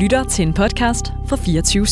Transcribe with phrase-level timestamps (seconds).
[0.00, 1.90] lytter til en podcast fra 24 /7.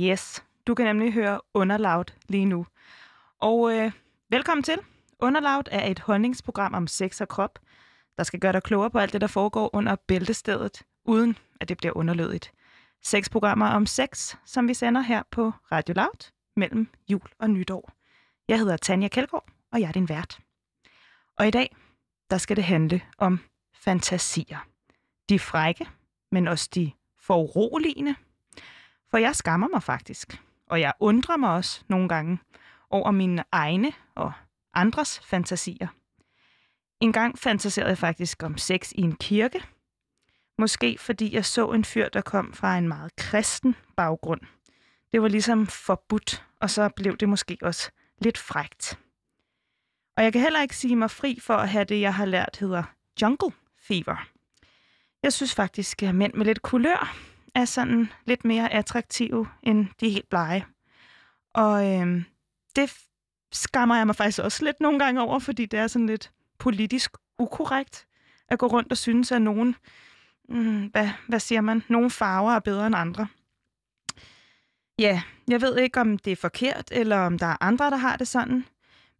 [0.00, 2.66] Yes, du kan nemlig høre Underloud lige nu.
[3.40, 3.92] Og øh,
[4.30, 4.78] velkommen til.
[5.20, 7.58] Underloud er et holdningsprogram om sex og krop,
[8.16, 11.76] der skal gøre dig klogere på alt det, der foregår under bæltestedet, uden at det
[11.76, 12.52] bliver underlødigt.
[13.04, 17.92] Seks programmer om sex, som vi sender her på Radio Loud mellem jul og nytår.
[18.48, 20.38] Jeg hedder Tanja Kjeldgaard, og jeg er din vært.
[21.38, 21.76] Og i dag,
[22.30, 23.40] der skal det handle om
[23.74, 24.66] fantasier.
[25.28, 25.88] De frække,
[26.30, 28.14] men også de foruroligende.
[29.10, 32.38] For jeg skammer mig faktisk, og jeg undrer mig også nogle gange
[32.90, 34.32] over mine egne og
[34.74, 35.88] andres fantasier.
[37.00, 39.62] En gang fantaserede jeg faktisk om sex i en kirke.
[40.62, 44.40] Måske fordi jeg så en fyr, der kom fra en meget kristen baggrund.
[45.12, 48.98] Det var ligesom forbudt, og så blev det måske også lidt frægt.
[50.16, 52.56] Og jeg kan heller ikke sige mig fri for at have det, jeg har lært
[52.60, 52.82] hedder
[53.22, 54.28] jungle fever.
[55.22, 57.16] Jeg synes faktisk, at mænd med lidt kulør
[57.54, 60.66] er sådan lidt mere attraktive end de helt blege.
[61.54, 62.24] Og øh,
[62.76, 62.92] det
[63.52, 67.16] skammer jeg mig faktisk også lidt nogle gange over, fordi det er sådan lidt politisk
[67.38, 68.06] ukorrekt
[68.48, 69.76] at gå rundt og synes, at nogen,
[70.48, 73.26] mm, hvad, hvad siger man, nogle farver er bedre end andre.
[74.98, 78.16] Ja, jeg ved ikke, om det er forkert, eller om der er andre, der har
[78.16, 78.64] det sådan.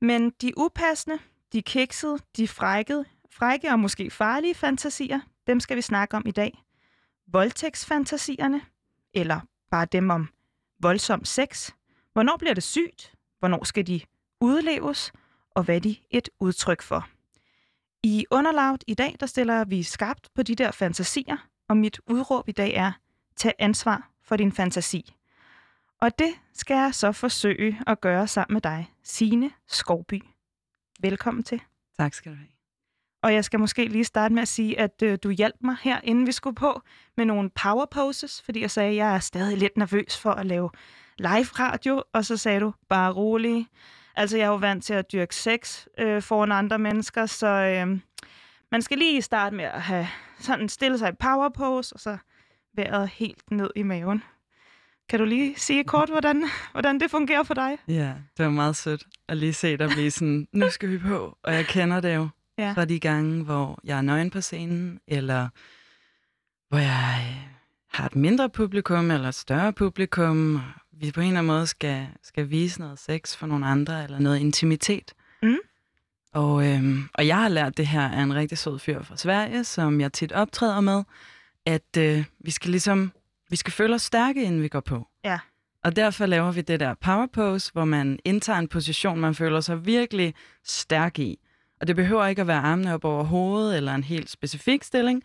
[0.01, 1.19] Men de upassende,
[1.53, 6.31] de kiksede, de frækkede, frække og måske farlige fantasier, dem skal vi snakke om i
[6.31, 6.63] dag.
[7.27, 8.61] Voldtægtsfantasierne,
[9.15, 10.29] eller bare dem om
[10.81, 11.71] voldsom sex.
[12.13, 13.15] Hvornår bliver det sygt?
[13.39, 14.01] Hvornår skal de
[14.41, 15.13] udleves?
[15.51, 17.09] Og hvad er de et udtryk for?
[18.05, 21.37] I Underloud i dag, der stiller vi skarpt på de der fantasier,
[21.69, 22.93] og mit udråb i dag er,
[23.37, 25.15] tag ansvar for din fantasi.
[26.01, 30.23] Og det skal jeg så forsøge at gøre sammen med dig, Sine Skovby.
[31.01, 31.61] Velkommen til.
[31.99, 32.49] Tak skal du have.
[33.23, 36.01] Og jeg skal måske lige starte med at sige, at øh, du hjalp mig her,
[36.05, 36.83] inden vi skulle på,
[37.17, 40.47] med nogle power poses, fordi jeg sagde, at jeg er stadig lidt nervøs for at
[40.47, 40.71] lave
[41.19, 43.69] live radio, og så sagde du, bare rolig.
[44.15, 48.01] Altså, jeg er jo vant til at dyrke sex øh, foran andre mennesker, så øh,
[48.73, 50.09] man skal lige starte med at have
[50.39, 52.19] sådan stille sig i power pose, og så
[52.77, 54.23] været helt ned i maven.
[55.09, 57.79] Kan du lige sige kort, hvordan, hvordan det fungerer for dig?
[57.89, 61.39] Ja, det var meget sødt at lige se dig blive sådan, nu skal vi på,
[61.43, 62.29] og jeg kender det jo
[62.59, 62.73] ja.
[62.73, 65.49] fra de gange, hvor jeg er nøgen på scenen, eller
[66.69, 67.49] hvor jeg øh,
[67.93, 70.63] har et mindre publikum, eller et større publikum,
[71.03, 74.19] vi på en eller anden måde skal, skal vise noget sex for nogle andre, eller
[74.19, 75.13] noget intimitet.
[75.43, 75.57] Mm.
[76.33, 79.65] Og, øhm, og jeg har lært det her af en rigtig sød fyr fra Sverige,
[79.65, 81.03] som jeg tit optræder med,
[81.67, 83.13] at øh, vi skal ligesom,
[83.51, 85.09] vi skal føle os stærke, inden vi går på.
[85.25, 85.39] Ja.
[85.85, 89.61] Og derfor laver vi det der power pose, hvor man indtager en position, man føler
[89.61, 90.35] sig virkelig
[90.65, 91.39] stærk i.
[91.81, 95.23] Og det behøver ikke at være armene op over hovedet, eller en helt specifik stilling.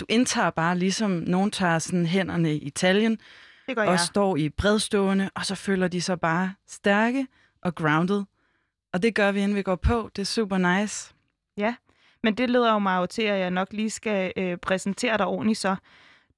[0.00, 3.18] Du indtager bare ligesom, nogen tager sådan hænderne i taljen,
[3.68, 4.00] Det gør og jeg.
[4.00, 7.26] står i bredstående, og så føler de sig bare stærke
[7.62, 8.24] og grounded.
[8.92, 10.10] Og det gør vi, inden vi går på.
[10.16, 11.14] Det er super nice.
[11.56, 11.74] Ja,
[12.22, 15.26] men det leder jo mig jo til, at jeg nok lige skal øh, præsentere dig
[15.26, 15.76] ordentligt så.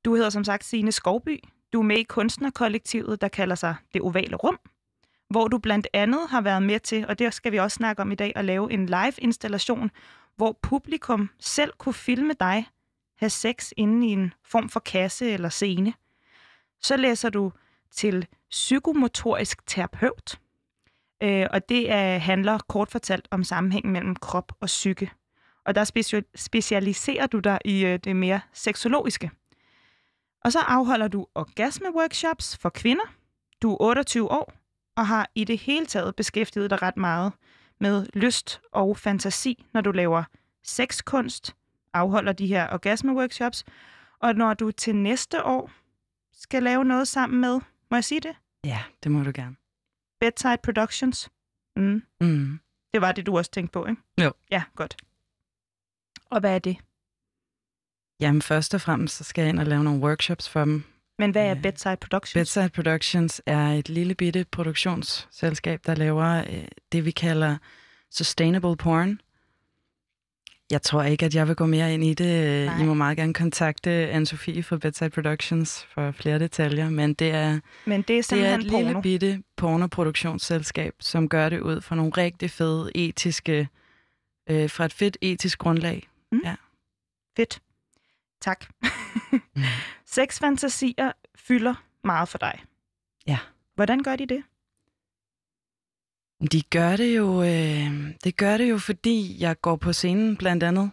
[0.05, 1.41] Du hedder som sagt Signe Skovby.
[1.73, 4.59] Du er med i kunstnerkollektivet, der kalder sig Det Ovale Rum,
[5.29, 8.13] hvor du blandt andet har været med til, og det skal vi også snakke om
[8.13, 9.91] i dag, at lave en live-installation,
[10.37, 12.67] hvor publikum selv kunne filme dig
[13.19, 15.95] have sex inde i en form for kasse eller scene.
[16.83, 17.53] Så læser du
[17.91, 20.41] til psykomotorisk terapeut,
[21.23, 25.11] øh, og det er, handler kort fortalt om sammenhængen mellem krop og psyke.
[25.65, 25.85] Og der
[26.37, 29.31] specialiserer du dig i øh, det mere seksologiske.
[30.45, 33.05] Og så afholder du orgasme-workshops for kvinder.
[33.63, 34.53] Du er 28 år
[34.97, 37.33] og har i det hele taget beskæftiget dig ret meget
[37.81, 40.25] med lyst og fantasi, når du laver
[40.65, 41.57] sexkunst,
[41.95, 43.65] afholder de her orgasme-workshops,
[44.21, 45.71] og når du til næste år
[46.41, 47.61] skal lave noget sammen med,
[47.91, 48.37] må jeg sige det?
[48.65, 49.57] Ja, det må du gerne.
[50.21, 51.31] Bedside Productions.
[51.77, 52.03] Mm.
[52.21, 52.61] Mm.
[52.95, 54.03] Det var det, du også tænkte på, ikke?
[54.23, 54.33] Jo.
[54.51, 54.97] Ja, godt.
[56.31, 56.77] Og hvad er det?
[58.21, 60.85] Jamen først og fremmest, så skal jeg ind og lave nogle workshops for dem.
[61.19, 61.61] Men hvad er Ja.
[61.63, 62.33] Bedside Productions?
[62.41, 67.57] Bedside Productions er et lille bitte produktionsselskab, der laver øh, det, vi kalder
[68.11, 69.21] sustainable porn.
[70.71, 72.67] Jeg tror ikke, at jeg vil gå mere ind i det.
[72.67, 72.81] Nej.
[72.83, 77.61] I må meget gerne kontakte Anne-Sophie fra Bedside Productions for flere detaljer, men det er,
[77.85, 79.01] Men det er det er et lille porno.
[79.01, 83.69] bitte pornoproduktionsselskab, som gør det ud fra nogle rigtig fede etiske,
[84.51, 86.09] øh, fra et fedt etisk grundlag.
[87.37, 87.61] Fedt.
[88.41, 88.65] Tak.
[88.83, 89.63] Mm.
[90.07, 91.75] Sexfantasier fylder
[92.05, 92.61] meget for dig.
[93.27, 93.39] Ja.
[93.75, 94.43] Hvordan gør de det?
[96.53, 97.91] De gør det jo, øh,
[98.25, 100.91] det gør det jo, fordi jeg går på scenen blandt andet.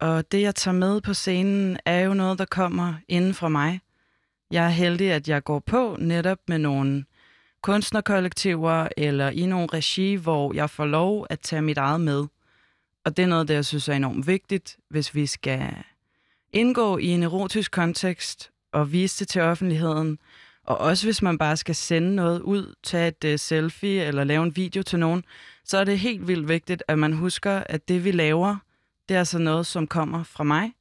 [0.00, 3.80] Og det, jeg tager med på scenen, er jo noget, der kommer inden fra mig.
[4.50, 7.04] Jeg er heldig, at jeg går på netop med nogle
[7.62, 12.24] kunstnerkollektiver eller i nogle regi, hvor jeg får lov at tage mit eget med.
[13.04, 15.76] Og det er noget, der jeg synes er enormt vigtigt, hvis vi skal
[16.52, 20.18] indgå i en erotisk kontekst og vise det til offentligheden.
[20.64, 24.42] Og også hvis man bare skal sende noget ud, tage et uh, selfie eller lave
[24.42, 25.24] en video til nogen,
[25.64, 28.56] så er det helt vildt vigtigt, at man husker, at det vi laver,
[29.08, 30.72] det er altså noget, som kommer fra mig.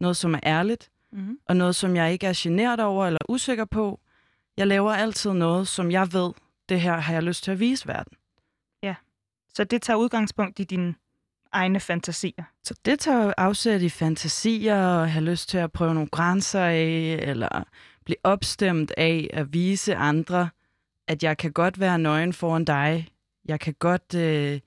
[0.00, 1.38] Noget, som er ærligt, mm-hmm.
[1.48, 4.00] og noget, som jeg ikke er generet over eller usikker på.
[4.56, 6.32] Jeg laver altid noget, som jeg ved,
[6.68, 8.12] det her har jeg lyst til at vise verden.
[8.82, 8.94] Ja,
[9.54, 10.94] så det tager udgangspunkt i dine
[11.52, 12.44] egne fantasier.
[12.64, 17.18] Så det tager afsæt i fantasier, og have lyst til at prøve nogle grænser af,
[17.22, 17.64] eller
[18.08, 20.48] blive opstemt af at vise andre,
[21.06, 23.08] at jeg kan godt være nøgen foran dig.
[23.44, 24.60] Jeg kan godt, øh,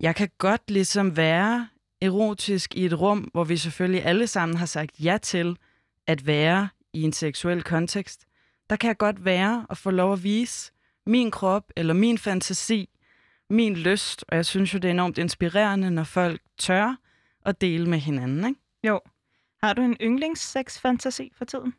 [0.00, 1.68] jeg kan godt ligesom være
[2.00, 5.56] erotisk i et rum, hvor vi selvfølgelig alle sammen har sagt ja til
[6.06, 8.26] at være i en seksuel kontekst.
[8.70, 10.72] Der kan jeg godt være og få lov at vise
[11.06, 12.88] min krop eller min fantasi,
[13.50, 16.96] min lyst, og jeg synes jo, det er enormt inspirerende, når folk tør
[17.46, 18.60] at dele med hinanden, ikke?
[18.84, 19.00] Jo.
[19.62, 21.74] Har du en yndlingssex-fantasi for tiden?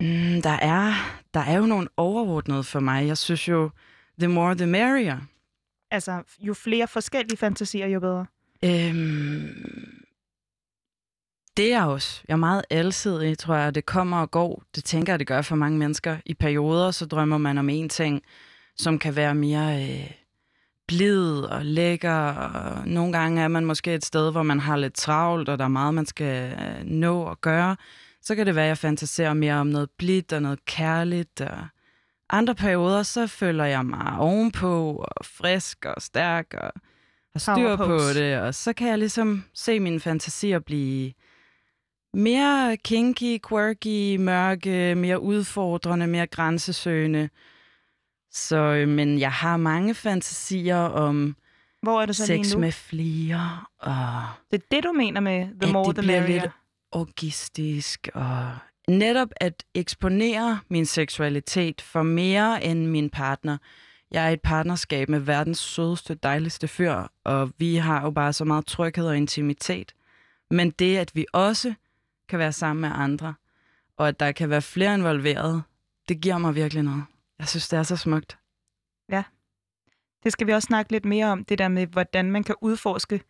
[0.00, 0.92] Mm, der, er,
[1.34, 3.06] der er jo nogle overordnede for mig.
[3.06, 3.70] Jeg synes jo,
[4.18, 5.18] the more the merrier.
[5.90, 8.26] Altså, jo flere forskellige fantasier, jo bedre.
[8.64, 10.00] Øhm,
[11.56, 12.22] det er også.
[12.28, 13.74] Jeg er meget alsidig, tror jeg.
[13.74, 14.62] Det kommer og går.
[14.74, 16.16] Det tænker jeg, det gør for mange mennesker.
[16.26, 18.22] I perioder, så drømmer man om en ting,
[18.76, 20.10] som kan være mere øh,
[20.88, 22.32] blid og lækker.
[22.32, 25.64] Og nogle gange er man måske et sted, hvor man har lidt travlt, og der
[25.64, 27.76] er meget, man skal øh, nå at gøre.
[28.22, 31.40] Så kan det være, at jeg fantaserer mere om noget blidt og noget kærligt.
[31.40, 31.66] Og
[32.30, 36.72] andre perioder, så føler jeg mig ovenpå og frisk og stærk og
[37.32, 38.38] har styr på det.
[38.38, 41.12] Og så kan jeg ligesom se mine fantasier blive
[42.14, 47.28] mere kinky, quirky, mørke, mere udfordrende, mere grænsesøgende.
[48.32, 51.36] Så, øh, men jeg har mange fantasier om
[51.82, 53.60] Hvor er det så sex med flere.
[53.78, 56.26] Og Det er det, du mener med the at more det the merrier.
[56.26, 56.50] lidt
[56.92, 58.08] orgistisk.
[58.14, 58.56] Og
[58.88, 63.58] netop at eksponere min seksualitet for mere end min partner.
[64.10, 66.94] Jeg er i et partnerskab med verdens sødeste, dejligste fyr,
[67.24, 69.94] og vi har jo bare så meget tryghed og intimitet.
[70.50, 71.74] Men det, at vi også
[72.28, 73.34] kan være sammen med andre,
[73.96, 75.62] og at der kan være flere involveret,
[76.08, 77.04] det giver mig virkelig noget.
[77.38, 78.38] Jeg synes, det er så smukt.
[79.08, 79.22] Ja.
[80.22, 83.20] Det skal vi også snakke lidt mere om, det der med, hvordan man kan udforske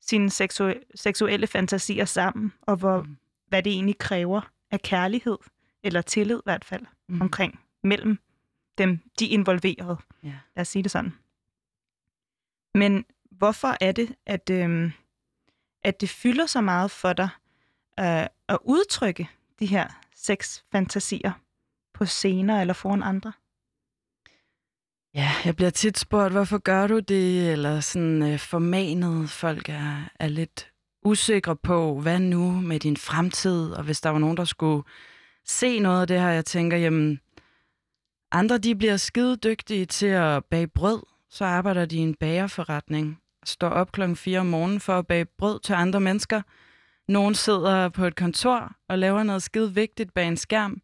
[0.00, 3.16] sine seksu- seksuelle fantasier sammen, og hvor, Mm.
[3.48, 5.38] hvad det egentlig kræver af kærlighed,
[5.82, 7.20] eller tillid i hvert fald, Mm.
[7.20, 8.18] omkring mellem
[8.78, 9.96] dem, de involverede.
[10.22, 10.32] Ja.
[10.56, 11.12] Lad os sige det sådan.
[12.74, 14.92] Men hvorfor er det, at, øhm,
[15.82, 17.28] at det fylder så meget for dig
[18.00, 21.32] øh, at udtrykke de her seks fantasier
[21.92, 23.32] på scener eller foran andre?
[25.14, 27.52] Ja, jeg bliver tit spurgt, hvorfor gør du det?
[27.52, 29.30] Eller sådan øh, formanet.
[29.30, 30.70] Folk er, er lidt
[31.04, 33.70] usikre på, hvad nu med din fremtid?
[33.72, 34.82] Og hvis der var nogen, der skulle
[35.46, 37.20] se noget af det her, jeg tænker, jamen,
[38.32, 41.02] andre de bliver skide dygtige til at bage brød.
[41.30, 43.18] Så arbejder de i en bagerforretning.
[43.44, 46.42] Står op klokken 4 om morgenen for at bage brød til andre mennesker.
[47.08, 50.80] Nogen sidder på et kontor og laver noget skide vigtigt bag en skærm.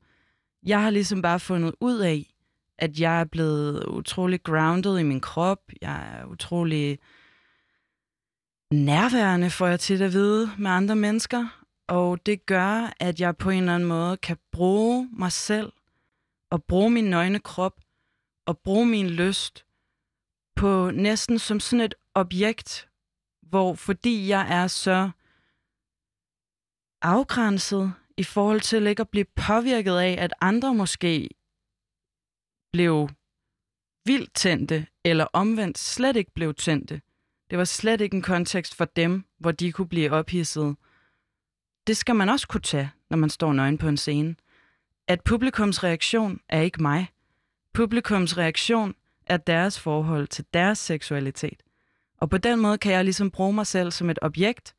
[0.66, 2.35] Jeg har ligesom bare fundet ud af,
[2.78, 5.58] at jeg er blevet utrolig grounded i min krop.
[5.80, 6.98] Jeg er utrolig
[8.72, 11.62] nærværende, får jeg tit at vide, med andre mennesker.
[11.88, 15.72] Og det gør, at jeg på en eller anden måde kan bruge mig selv,
[16.50, 17.80] og bruge min nøgne krop,
[18.46, 19.64] og bruge min lyst
[20.56, 22.88] på næsten som sådan et objekt,
[23.42, 25.10] hvor fordi jeg er så
[27.02, 31.28] afgrænset i forhold til ikke at blive påvirket af, at andre måske
[32.72, 33.08] blev
[34.04, 37.00] vildt tændte, eller omvendt slet ikke blev tændte.
[37.50, 40.76] Det var slet ikke en kontekst for dem, hvor de kunne blive ophidset.
[41.86, 44.36] Det skal man også kunne tage, når man står nøgen på en scene.
[45.08, 47.08] At publikums reaktion er ikke mig.
[47.72, 48.94] Publikums reaktion
[49.26, 51.62] er deres forhold til deres seksualitet.
[52.18, 54.74] Og på den måde kan jeg ligesom bruge mig selv som et objekt,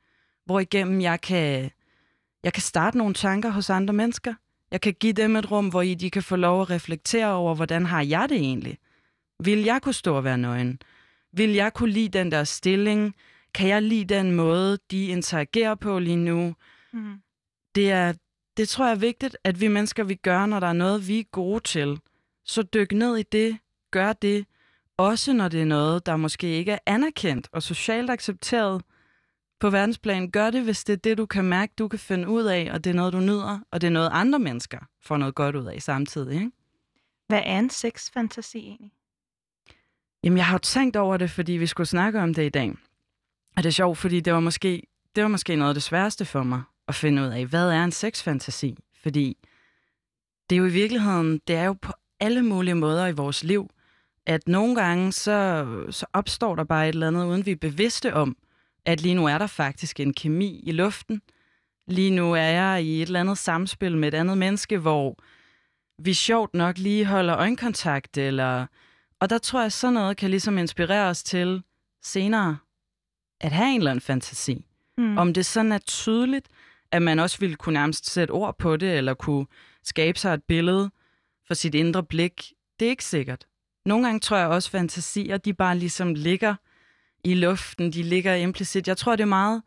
[0.46, 1.72] hvor igennem jeg kan,
[2.44, 4.34] jeg kan starte nogle tanker hos andre mennesker.
[4.72, 7.56] Jeg kan give dem et rum, hvor I de kan få lov at reflektere over,
[7.56, 8.78] hvordan har jeg det egentlig?
[9.44, 10.82] Vil jeg kunne stå og være nøgen?
[11.34, 13.16] Vil jeg kunne lide den der stilling?
[13.54, 16.56] Kan jeg lide den måde, de interagerer på lige nu?
[16.94, 17.22] Mm.
[17.76, 18.14] Det er,
[18.58, 21.20] det tror jeg er vigtigt, at vi mennesker, vi gør, når der er noget, vi
[21.20, 22.00] er gode til.
[22.46, 23.58] Så dyk ned i det,
[23.92, 24.46] gør det,
[24.98, 28.82] også når det er noget, der måske ikke er anerkendt og socialt accepteret
[29.60, 30.32] på verdensplan.
[30.32, 32.84] Gør det, hvis det er det, du kan mærke, du kan finde ud af, og
[32.84, 35.66] det er noget, du nyder, og det er noget, andre mennesker får noget godt ud
[35.66, 36.34] af samtidig.
[36.34, 36.52] Ikke?
[37.28, 38.92] Hvad er en sexfantasi egentlig?
[40.24, 42.74] Jamen, jeg har jo tænkt over det, fordi vi skulle snakke om det i dag.
[43.56, 44.84] Og det er sjovt, fordi det var måske,
[45.16, 47.84] det var måske noget af det sværeste for mig at finde ud af, hvad er
[47.84, 48.78] en sexfantasi?
[49.04, 49.38] Fordi
[50.50, 53.70] det er jo i virkeligheden, det er jo på alle mulige måder i vores liv,
[54.26, 58.14] at nogle gange så, så opstår der bare et eller andet, uden vi er bevidste
[58.14, 58.38] om,
[58.88, 61.22] at lige nu er der faktisk en kemi i luften.
[61.88, 65.18] Lige nu er jeg i et eller andet samspil med et andet menneske, hvor
[66.04, 68.66] vi sjovt nok lige holder øjenkontakt, eller...
[69.20, 71.64] Og der tror jeg, sådan noget kan ligesom inspirere os til
[72.04, 72.58] senere
[73.42, 74.66] at have en eller anden fantasi.
[74.98, 75.18] Mm.
[75.18, 76.48] Om det sådan er tydeligt,
[76.92, 79.46] at man også ville kunne nærmest sætte ord på det, eller kunne
[79.84, 80.92] skabe sig et billede
[81.48, 83.46] for sit indre blik, det er ikke sikkert.
[83.86, 86.56] Nogle gange tror jeg også, at fantasier, de bare ligesom ligger
[87.28, 88.88] i luften, de ligger implicit.
[88.88, 89.62] Jeg tror, det er meget,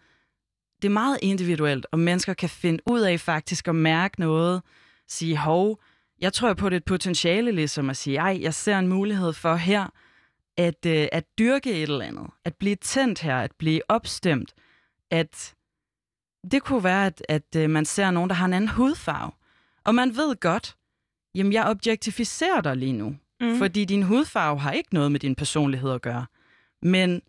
[0.82, 4.62] det er meget individuelt, og mennesker kan finde ud af faktisk at mærke noget,
[5.08, 5.80] sige, hov,
[6.20, 9.54] jeg tror på det et potentiale ligesom at sige, ej, jeg ser en mulighed for
[9.54, 9.86] her,
[10.56, 14.54] at, øh, at dyrke et eller andet, at blive tændt her, at blive opstemt,
[15.10, 15.54] at
[16.52, 19.32] det kunne være, at, at øh, man ser nogen, der har en anden hudfarve,
[19.84, 20.76] og man ved godt,
[21.34, 23.58] jamen jeg objektificerer dig lige nu, mm.
[23.58, 26.26] fordi din hudfarve har ikke noget med din personlighed at gøre.
[26.82, 27.22] Men,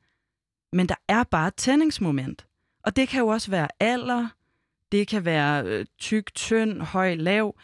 [0.71, 2.45] men der er bare et tændingsmoment.
[2.83, 4.27] Og det kan jo også være alder,
[4.91, 7.55] det kan være øh, tyk, tynd, høj, lav.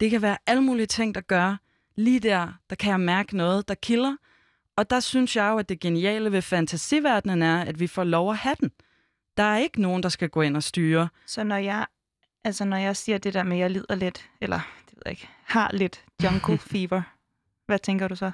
[0.00, 1.56] Det kan være alle mulige ting, der gør.
[1.96, 4.16] Lige der, der kan jeg mærke noget, der kilder.
[4.76, 8.30] Og der synes jeg jo, at det geniale ved fantasiverdenen er, at vi får lov
[8.30, 8.70] at have den.
[9.36, 11.08] Der er ikke nogen, der skal gå ind og styre.
[11.26, 11.86] Så når jeg,
[12.44, 15.10] altså når jeg siger det der med, at jeg lider lidt, eller det ved jeg
[15.12, 17.02] ikke, har lidt jungle fever,
[17.66, 18.30] hvad tænker du så?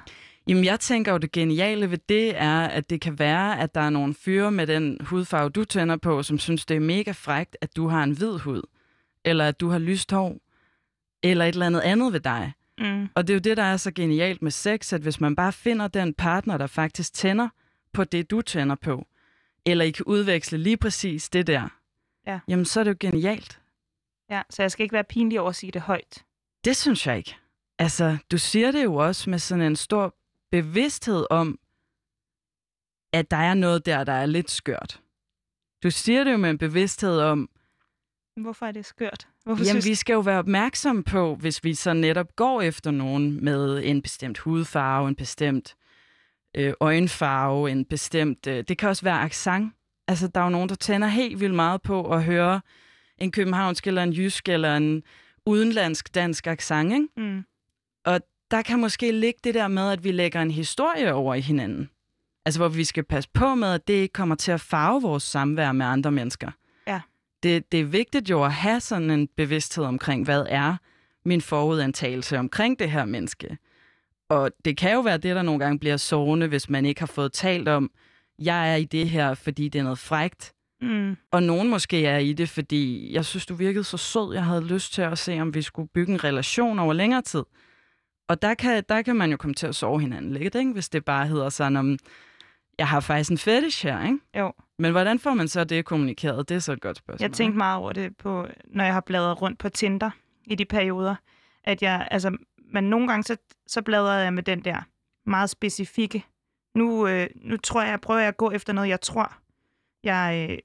[0.47, 3.81] Jamen, jeg tænker jo, det geniale ved det er, at det kan være, at der
[3.81, 7.57] er nogle fyre med den hudfarve, du tænder på, som synes, det er mega frægt,
[7.61, 8.61] at du har en hvid hud,
[9.25, 10.37] eller at du har lyst hår,
[11.23, 12.53] eller et eller andet andet ved dig.
[12.77, 13.09] Mm.
[13.15, 15.53] Og det er jo det, der er så genialt med sex, at hvis man bare
[15.53, 17.49] finder den partner, der faktisk tænder
[17.93, 19.07] på det, du tænder på,
[19.65, 21.69] eller I kan udveksle lige præcis det der,
[22.27, 22.39] ja.
[22.47, 23.59] jamen så er det jo genialt.
[24.29, 26.23] Ja, så jeg skal ikke være pinlig over at sige det højt.
[26.65, 27.35] Det synes jeg ikke.
[27.81, 30.15] Altså, du siger det jo også med sådan en stor
[30.51, 31.59] bevidsthed om,
[33.13, 35.01] at der er noget der, der er lidt skørt.
[35.83, 37.49] Du siger det jo med en bevidsthed om...
[38.41, 39.27] Hvorfor er det skørt?
[39.43, 39.85] Hvorfor jamen, synes...
[39.85, 44.01] vi skal jo være opmærksom på, hvis vi så netop går efter nogen med en
[44.01, 45.75] bestemt hudfarve, en bestemt
[46.57, 48.47] øh, øjenfarve, en bestemt...
[48.47, 49.73] Øh, det kan også være accent.
[50.07, 52.61] Altså, der er jo nogen, der tænder helt vildt meget på at høre
[53.17, 55.03] en københavnsk eller en jysk eller en
[55.45, 57.07] udenlandsk dansk accent, ikke?
[57.17, 57.43] Mm.
[58.05, 61.41] Og der kan måske ligge det der med, at vi lægger en historie over i
[61.41, 61.89] hinanden.
[62.45, 65.23] Altså, hvor vi skal passe på med, at det ikke kommer til at farve vores
[65.23, 66.51] samvær med andre mennesker.
[66.87, 67.01] Ja.
[67.43, 70.75] Det, det er vigtigt jo at have sådan en bevidsthed omkring, hvad er
[71.25, 73.57] min forudantagelse omkring det her menneske.
[74.29, 77.07] Og det kan jo være det, der nogle gange bliver sårende, hvis man ikke har
[77.07, 77.91] fået talt om,
[78.39, 80.53] jeg er i det her, fordi det er noget frægt.
[80.81, 81.17] Mm.
[81.31, 84.33] Og nogen måske er i det, fordi jeg synes, du virkede så sød.
[84.33, 87.43] Jeg havde lyst til at se, om vi skulle bygge en relation over længere tid.
[88.31, 90.73] Og der kan, der kan man jo komme til at sove hinanden lidt, ikke?
[90.73, 91.97] hvis det bare hedder sådan, om
[92.77, 94.19] jeg har faktisk en fetish her, ikke?
[94.37, 94.53] Jo.
[94.79, 96.49] Men hvordan får man så det kommunikeret?
[96.49, 97.25] Det er så et godt spørgsmål.
[97.25, 100.09] Jeg tænkte meget over det, på, når jeg har bladret rundt på Tinder
[100.45, 101.15] i de perioder,
[101.63, 102.37] at jeg, altså,
[102.73, 104.81] men nogle gange så, så bladrer jeg med den der
[105.25, 106.25] meget specifikke.
[106.75, 109.33] Nu, øh, nu tror jeg, jeg prøver jeg at gå efter noget, jeg tror,
[110.03, 110.57] jeg, øh,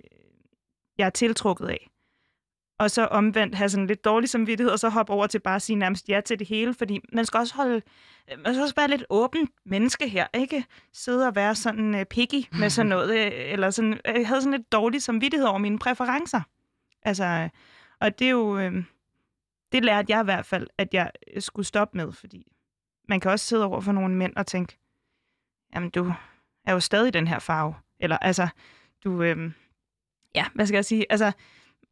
[0.98, 1.90] jeg er tiltrukket af
[2.78, 5.62] og så omvendt have sådan lidt dårlig samvittighed, og så hoppe over til bare at
[5.62, 7.82] sige nærmest ja til det hele, fordi man skal også holde,
[8.38, 10.64] man skal også være lidt åben menneske her, ikke?
[10.92, 14.42] Sidde og være sådan uh, picky med sådan noget, øh, eller sådan, øh, jeg havde
[14.42, 16.40] sådan lidt dårlig samvittighed over mine præferencer.
[17.02, 17.48] Altså, øh,
[18.00, 18.84] og det er jo, øh,
[19.72, 22.52] det lærte jeg i hvert fald, at jeg skulle stoppe med, fordi
[23.08, 24.78] man kan også sidde over for nogle mænd og tænke,
[25.74, 26.12] jamen du
[26.66, 28.48] er jo stadig den her farve, eller altså,
[29.04, 29.52] du, øh,
[30.34, 31.32] ja, hvad skal jeg sige, altså,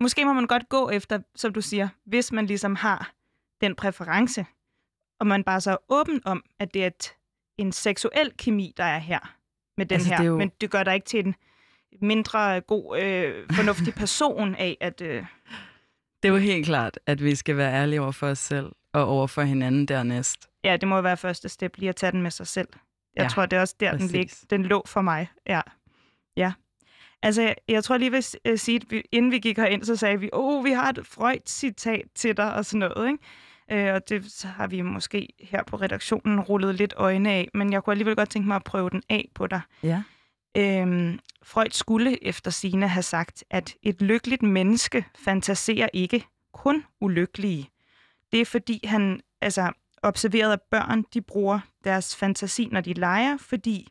[0.01, 3.13] måske må man godt gå efter, som du siger, hvis man ligesom har
[3.61, 4.47] den præference,
[5.21, 7.15] og man bare så er åben om, at det er et,
[7.59, 9.35] en seksuel kemi, der er her
[9.77, 10.19] med den altså, her.
[10.19, 10.37] Det jo...
[10.39, 11.35] Men det gør dig ikke til en
[12.01, 15.01] mindre god, øh, fornuftig person af, at...
[15.01, 15.27] Øh...
[16.23, 19.07] Det er jo helt klart, at vi skal være ærlige over for os selv og
[19.07, 20.49] over for hinanden dernæst.
[20.65, 22.69] Ja, det må være første step, lige at tage den med sig selv.
[23.17, 25.29] Jeg ja, tror, det er også der, den, lig, den lå for mig.
[25.47, 25.61] Ja.
[26.37, 26.53] ja.
[27.25, 29.97] Altså, jeg, jeg tror lige vil øh, sige, at vi, inden vi gik herind, så
[29.97, 33.87] sagde vi, åh, oh, vi har et Freud-citat til dig og sådan noget, ikke?
[33.89, 37.73] Øh, og det så har vi måske her på redaktionen rullet lidt øjne af, men
[37.73, 39.61] jeg kunne alligevel godt tænke mig at prøve den af på dig.
[39.83, 40.03] Ja.
[40.57, 47.71] Øhm, Freud skulle efter sine have sagt, at et lykkeligt menneske fantaserer ikke kun ulykkelige.
[48.33, 53.37] Det er fordi han altså, observerede, at børn de bruger deres fantasi, når de leger,
[53.37, 53.89] fordi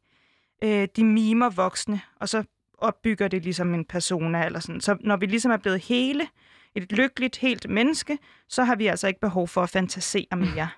[0.64, 2.44] øh, de mimer voksne, og så
[2.78, 4.46] opbygger det ligesom en persona.
[4.46, 4.82] Eller sådan.
[4.82, 6.28] Så når vi ligesom er blevet hele,
[6.76, 8.18] et lykkeligt, helt menneske,
[8.50, 10.70] så har vi altså ikke behov for at fantasere mere.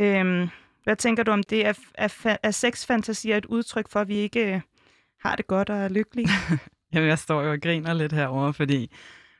[0.00, 0.48] øhm,
[0.84, 1.66] hvad tænker du om det?
[1.66, 4.60] Er, er, er sexfantasier et udtryk for, at vi ikke øh,
[5.20, 6.28] har det godt og er lykkelige?
[6.92, 8.90] Jamen, jeg står jo og griner lidt herover, fordi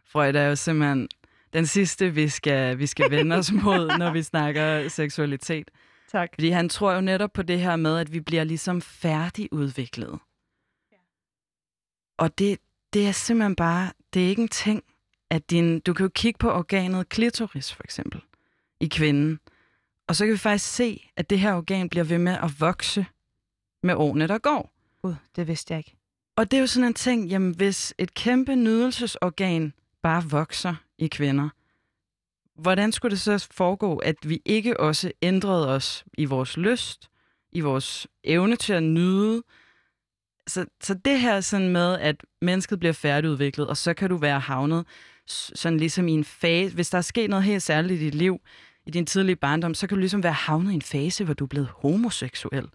[0.06, 1.08] Freud er jo simpelthen
[1.52, 5.70] den sidste, vi skal, vi skal vende os mod, når vi snakker seksualitet.
[6.12, 6.30] Tak.
[6.34, 10.18] Fordi han tror jo netop på det her med, at vi bliver ligesom færdigudviklet.
[12.22, 12.58] Og det,
[12.92, 14.84] det er simpelthen bare, det er ikke en ting,
[15.30, 18.20] at din, du kan jo kigge på organet klitoris for eksempel,
[18.80, 19.40] i kvinden,
[20.08, 23.06] og så kan vi faktisk se, at det her organ bliver ved med at vokse
[23.82, 24.72] med årene, der går.
[25.02, 25.96] Gud, det vidste jeg ikke.
[26.36, 31.06] Og det er jo sådan en ting, jamen hvis et kæmpe nydelsesorgan bare vokser i
[31.06, 31.48] kvinder,
[32.60, 37.10] hvordan skulle det så foregå, at vi ikke også ændrede os i vores lyst,
[37.52, 39.42] i vores evne til at nyde?
[40.46, 44.40] Så, så det her sådan med, at mennesket bliver færdigudviklet, og så kan du være
[44.40, 44.86] havnet
[45.26, 48.40] sådan ligesom i en fase, hvis der er sket noget helt særligt i dit liv,
[48.86, 51.44] i din tidlige barndom, så kan du ligesom være havnet i en fase, hvor du
[51.44, 52.68] er blevet homoseksuel.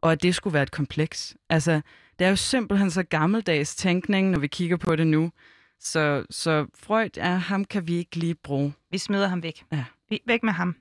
[0.00, 1.36] Og at det skulle være et kompleks.
[1.48, 1.80] Altså,
[2.18, 5.32] det er jo simpelthen så gammeldags tænkning, når vi kigger på det nu.
[5.80, 8.72] Så, så Freud, ja, ham kan vi ikke lige bruge.
[8.90, 9.64] Vi smider ham væk.
[9.72, 9.84] Ja.
[10.26, 10.76] Væk med ham.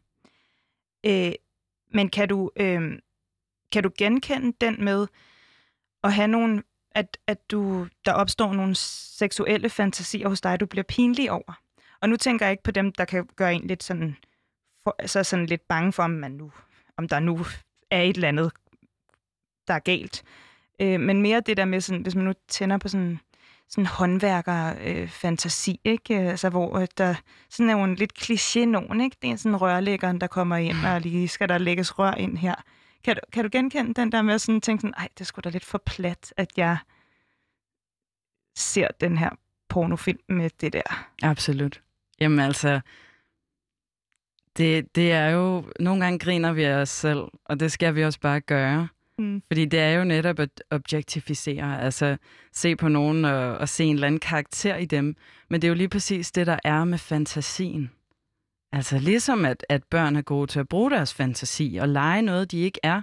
[1.06, 1.32] Øh,
[1.94, 2.82] men kan du, øh,
[3.72, 5.08] kan du genkende den med
[6.06, 10.84] at have nogle, at, at du, der opstår nogle seksuelle fantasier hos dig, du bliver
[10.84, 11.62] pinlig over?
[12.02, 14.18] Og nu tænker jeg ikke på dem, der kan gøre en lidt sådan,
[14.84, 16.52] for, altså sådan lidt bange for, om, man nu,
[16.98, 17.46] om der nu
[17.92, 18.52] er et eller andet,
[19.68, 20.24] der er galt.
[20.82, 23.20] Øh, men mere det der med, sådan, hvis man nu tænder på sådan
[23.70, 26.16] sådan håndværker-fantasi, øh, ikke?
[26.16, 27.16] Altså, hvor øh, der
[27.50, 29.18] sådan er jo en lidt kliché nogen, ikke?
[29.22, 32.56] Det er sådan rørlæggeren, der kommer ind, og lige skal der lægges rør ind her.
[33.06, 35.44] Kan du, kan du genkende den der med at sådan tænke sådan, ej, det skulle
[35.44, 36.78] da lidt for plat, at jeg
[38.58, 39.30] ser den her
[39.70, 41.08] pornofilm med det der?
[41.24, 41.82] Absolut.
[42.20, 42.80] Jamen altså,
[44.58, 48.04] det, det er jo, nogle gange griner vi af os selv, og det skal vi
[48.04, 48.88] også bare gøre.
[49.18, 49.44] Mm.
[49.48, 52.18] Fordi det er jo netop at objektificere, altså
[52.52, 55.16] se på nogen og, og se en eller anden karakter i dem.
[55.50, 57.92] Men det er jo lige præcis det, der er med fantasien.
[58.72, 62.52] Altså ligesom at, at børn er gode til at bruge deres fantasi og lege noget,
[62.52, 63.02] de ikke er.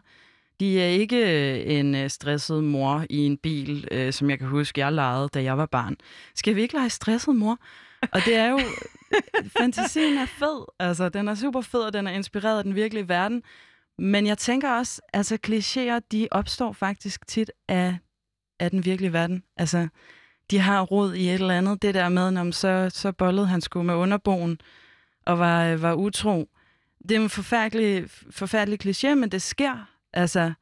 [0.60, 4.48] De er ikke øh, en øh, stresset mor i en bil, øh, som jeg kan
[4.48, 5.96] huske, jeg legede, da jeg var barn.
[6.34, 7.58] Skal vi ikke lege stresset mor?
[8.12, 8.58] Og det er jo...
[8.58, 10.64] Øh, fantasien er fed.
[10.78, 13.42] Altså, den er super fed, og den er inspireret af den virkelige verden.
[13.98, 17.98] Men jeg tænker også, altså klichéer, de opstår faktisk tit af,
[18.60, 19.42] af den virkelige verden.
[19.56, 19.88] Altså,
[20.50, 21.82] de har rod i et eller andet.
[21.82, 24.60] Det der med, når så, så bollede han skulle med underboen
[25.24, 26.48] og var, var utro.
[27.08, 29.88] Det er en forfærdelig, forfærdelig kliché, men det sker.
[30.12, 30.52] Altså,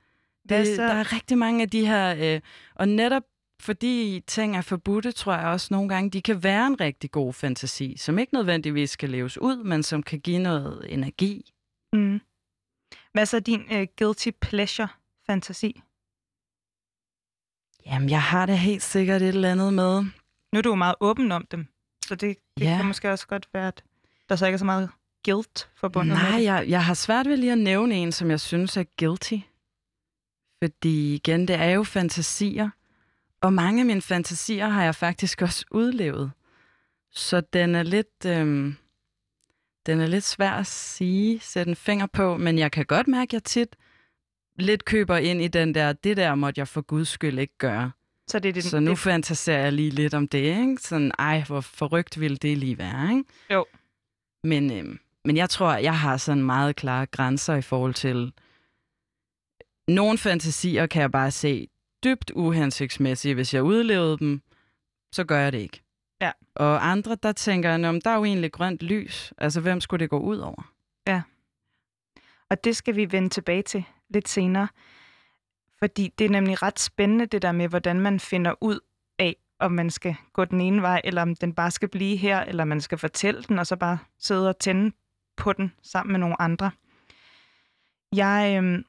[0.48, 2.34] det, der er rigtig mange af de her...
[2.34, 2.40] Øh,
[2.74, 3.22] og netop
[3.60, 7.32] fordi ting er forbudte, tror jeg også nogle gange, de kan være en rigtig god
[7.32, 11.52] fantasi, som ikke nødvendigvis skal leves ud, men som kan give noget energi.
[11.92, 12.20] Mm.
[13.12, 15.82] Hvad er så din uh, guilty pleasure-fantasi?
[17.86, 20.02] Jamen, jeg har det helt sikkert et eller andet med.
[20.52, 21.66] Nu er du jo meget åben om dem,
[22.06, 22.76] så det, det ja.
[22.76, 23.84] kan måske også godt være, at
[24.30, 24.90] der så ikke er så meget
[25.24, 26.44] guilt forbundet Nej, med det.
[26.44, 29.38] jeg, jeg har svært ved lige at nævne en, som jeg synes er guilty.
[30.62, 32.70] Fordi igen, det er jo fantasier.
[33.40, 36.30] Og mange af mine fantasier har jeg faktisk også udlevet.
[37.12, 38.26] Så den er lidt...
[38.26, 38.76] Øhm,
[39.86, 43.28] den er lidt svær at sige, sætte en finger på, men jeg kan godt mærke,
[43.28, 43.76] at jeg tit
[44.58, 47.90] lidt køber ind i den der, det der måtte jeg for guds skyld ikke gøre.
[48.28, 48.98] Så, det er det, så nu det...
[48.98, 50.76] fantaserer jeg lige lidt om det, ikke?
[50.78, 53.24] Sådan, ej, hvor forrygt ville det lige være, ikke?
[53.50, 53.64] Jo.
[54.44, 58.32] Men, øhm, men jeg tror, jeg har sådan meget klare grænser i forhold til...
[59.88, 61.68] Nogle fantasier kan jeg bare se
[62.04, 63.34] dybt uhensigtsmæssige.
[63.34, 64.42] Hvis jeg udlevede dem,
[65.12, 65.82] så gør jeg det ikke.
[66.20, 66.32] Ja.
[66.54, 69.32] Og andre, der tænker jeg, om der er jo egentlig grønt lys.
[69.38, 70.72] Altså, hvem skulle det gå ud over?
[71.06, 71.22] Ja.
[72.50, 74.68] Og det skal vi vende tilbage til lidt senere.
[75.78, 78.80] Fordi det er nemlig ret spændende, det der med, hvordan man finder ud
[79.18, 82.40] af, om man skal gå den ene vej, eller om den bare skal blive her,
[82.40, 84.92] eller man skal fortælle den, og så bare sidde og tænde
[85.36, 86.70] på den sammen med nogle andre.
[88.16, 88.84] Jeg, øh,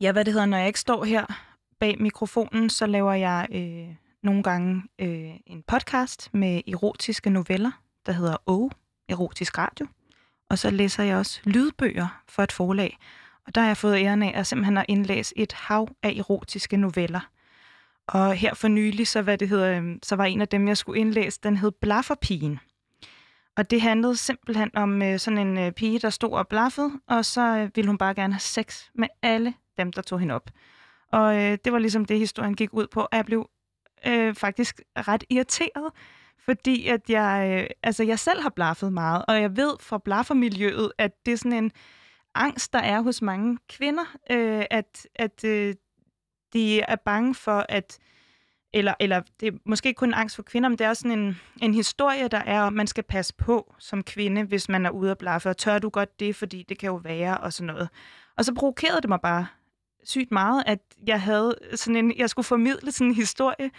[0.00, 1.26] ja, hvad det hedder, når jeg ikke står her
[1.80, 7.70] bag mikrofonen, så laver jeg øh, nogle gange øh, en podcast med erotiske noveller,
[8.06, 8.70] der hedder O,
[9.08, 9.86] Erotisk Radio.
[10.50, 12.98] Og så læser jeg også lydbøger for et forlag.
[13.46, 16.76] Og der har jeg fået æren af at simpelthen at indlæse et hav af erotiske
[16.76, 17.20] noveller.
[18.06, 20.76] Og her for nylig, så, hvad det hedder, øhm, så var en af dem, jeg
[20.76, 22.58] skulle indlæse, den hed Blafferpigen.
[23.56, 27.24] Og det handlede simpelthen om øh, sådan en øh, pige, der stod og blaffede, og
[27.24, 30.50] så øh, ville hun bare gerne have sex med alle dem, der tog hende op.
[31.12, 33.00] Og øh, det var ligesom det, historien gik ud på.
[33.00, 33.50] Og jeg blev
[34.06, 35.92] øh, faktisk ret irriteret,
[36.44, 40.92] fordi at jeg, øh, altså jeg selv har blaffet meget, og jeg ved fra blaffermiljøet,
[40.98, 41.72] at det er sådan en
[42.34, 45.74] angst, der er hos mange kvinder, øh, at, at øh,
[46.54, 47.98] de er bange for, at
[48.76, 51.18] eller, eller det er måske ikke kun angst for kvinder, men det er også sådan
[51.18, 54.90] en, en historie, der er, at man skal passe på som kvinde, hvis man er
[54.90, 57.66] ude at blaffe, og tør du godt det, fordi det kan jo være, og sådan
[57.66, 57.88] noget.
[58.36, 59.46] Og så provokerede det mig bare
[60.04, 63.70] sygt meget, at jeg havde sådan en, jeg skulle formidle sådan en historie,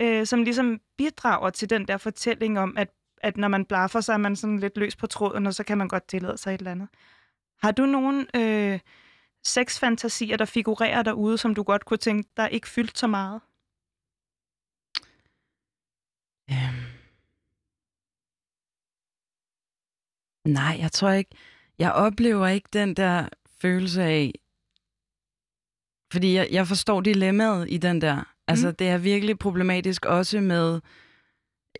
[0.00, 2.88] øh, som ligesom bidrager til den der fortælling om, at,
[3.22, 5.78] at når man blaffer, så er man sådan lidt løs på tråden, og så kan
[5.78, 6.88] man godt tillade sig et eller andet.
[7.62, 8.78] Har du nogen øh,
[9.44, 13.40] sexfantasier, der figurerer derude, som du godt kunne tænke, der ikke fyldt så meget?
[16.50, 17.00] Øhm.
[20.44, 21.30] Nej, jeg tror ikke.
[21.78, 23.28] Jeg oplever ikke den der
[23.60, 24.32] følelse af...
[26.12, 28.34] Fordi jeg, jeg forstår dilemmaet i den der.
[28.48, 28.74] Altså, mm.
[28.74, 30.80] det er virkelig problematisk også med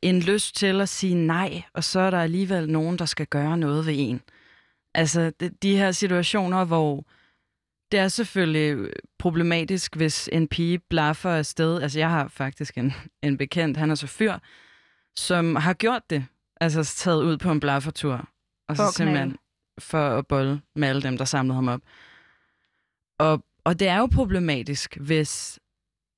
[0.03, 3.57] en lyst til at sige nej, og så er der alligevel nogen, der skal gøre
[3.57, 4.21] noget ved en.
[4.95, 7.05] Altså, det, de her situationer, hvor
[7.93, 11.83] det er selvfølgelig problematisk, hvis en pige blaffer afsted.
[11.83, 14.39] Altså, jeg har faktisk en, en bekendt, han er så fyr,
[15.17, 16.27] som har gjort det.
[16.61, 18.29] Altså, taget ud på en blaffertur.
[18.69, 19.37] Og så simpelthen
[19.79, 21.81] for at bolle med alle dem, der samlede ham op.
[23.19, 25.59] Og, og det er jo problematisk, hvis,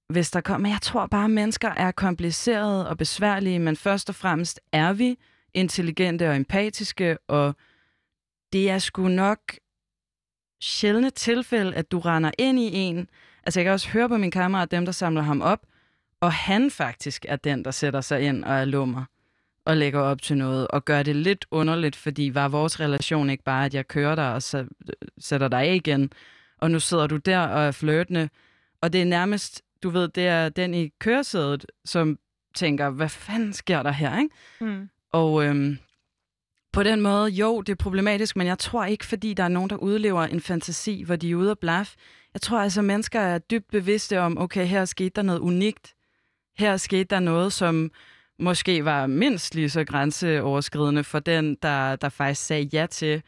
[0.08, 0.68] hvis der kommer...
[0.68, 5.18] Jeg tror bare, at mennesker er komplicerede og besværlige, men først og fremmest er vi
[5.54, 7.56] intelligente og empatiske, og
[8.52, 9.38] det er sgu nok
[10.62, 13.09] sjældne tilfælde, at du render ind i en.
[13.44, 15.61] Altså, jeg kan også høre på min kammerat, dem, der samler ham op,
[16.20, 19.05] og han faktisk er den, der sætter sig ind og er lummer
[19.64, 23.44] og lægger op til noget, og gør det lidt underligt, fordi var vores relation ikke
[23.44, 24.66] bare, at jeg kører dig og så
[25.18, 26.12] sætter dig af igen,
[26.59, 28.29] og nu sidder du der og er flirtende,
[28.81, 32.18] og det er nærmest, du ved, det er den i køresædet, som
[32.55, 34.35] tænker, hvad fanden sker der her, ikke?
[34.61, 34.88] Mm.
[35.12, 35.79] Og øhm,
[36.72, 39.70] på den måde, jo, det er problematisk, men jeg tror ikke, fordi der er nogen,
[39.70, 41.94] der udlever en fantasi, hvor de er ude og blaf.
[42.35, 45.94] Jeg tror altså, at mennesker er dybt bevidste om, okay, her skete der noget unikt.
[46.58, 47.90] Her skete der noget, som
[48.38, 53.22] måske var mindst lige så grænseoverskridende for den, der, der faktisk sagde ja til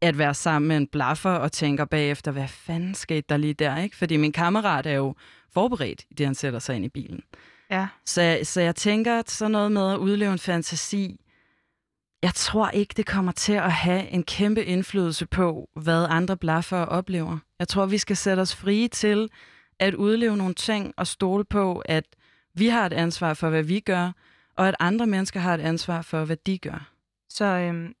[0.00, 3.78] at være sammen med en blaffer og tænker bagefter, hvad fanden skete der lige der,
[3.78, 3.96] ikke?
[3.96, 5.14] Fordi min kammerat er jo
[5.52, 7.22] forberedt i det, han sætter sig ind i bilen.
[7.70, 7.86] Ja.
[8.06, 11.20] Så, så jeg tænker, at sådan noget med at udleve en fantasi,
[12.22, 16.78] jeg tror ikke, det kommer til at have en kæmpe indflydelse på, hvad andre blaffer
[16.78, 17.38] oplever.
[17.58, 19.30] Jeg tror, vi skal sætte os frie til
[19.78, 22.04] at udleve nogle ting og stole på, at
[22.54, 24.12] vi har et ansvar for, hvad vi gør,
[24.56, 26.90] og at andre mennesker har et ansvar for, hvad de gør.
[27.28, 27.94] Så øhm,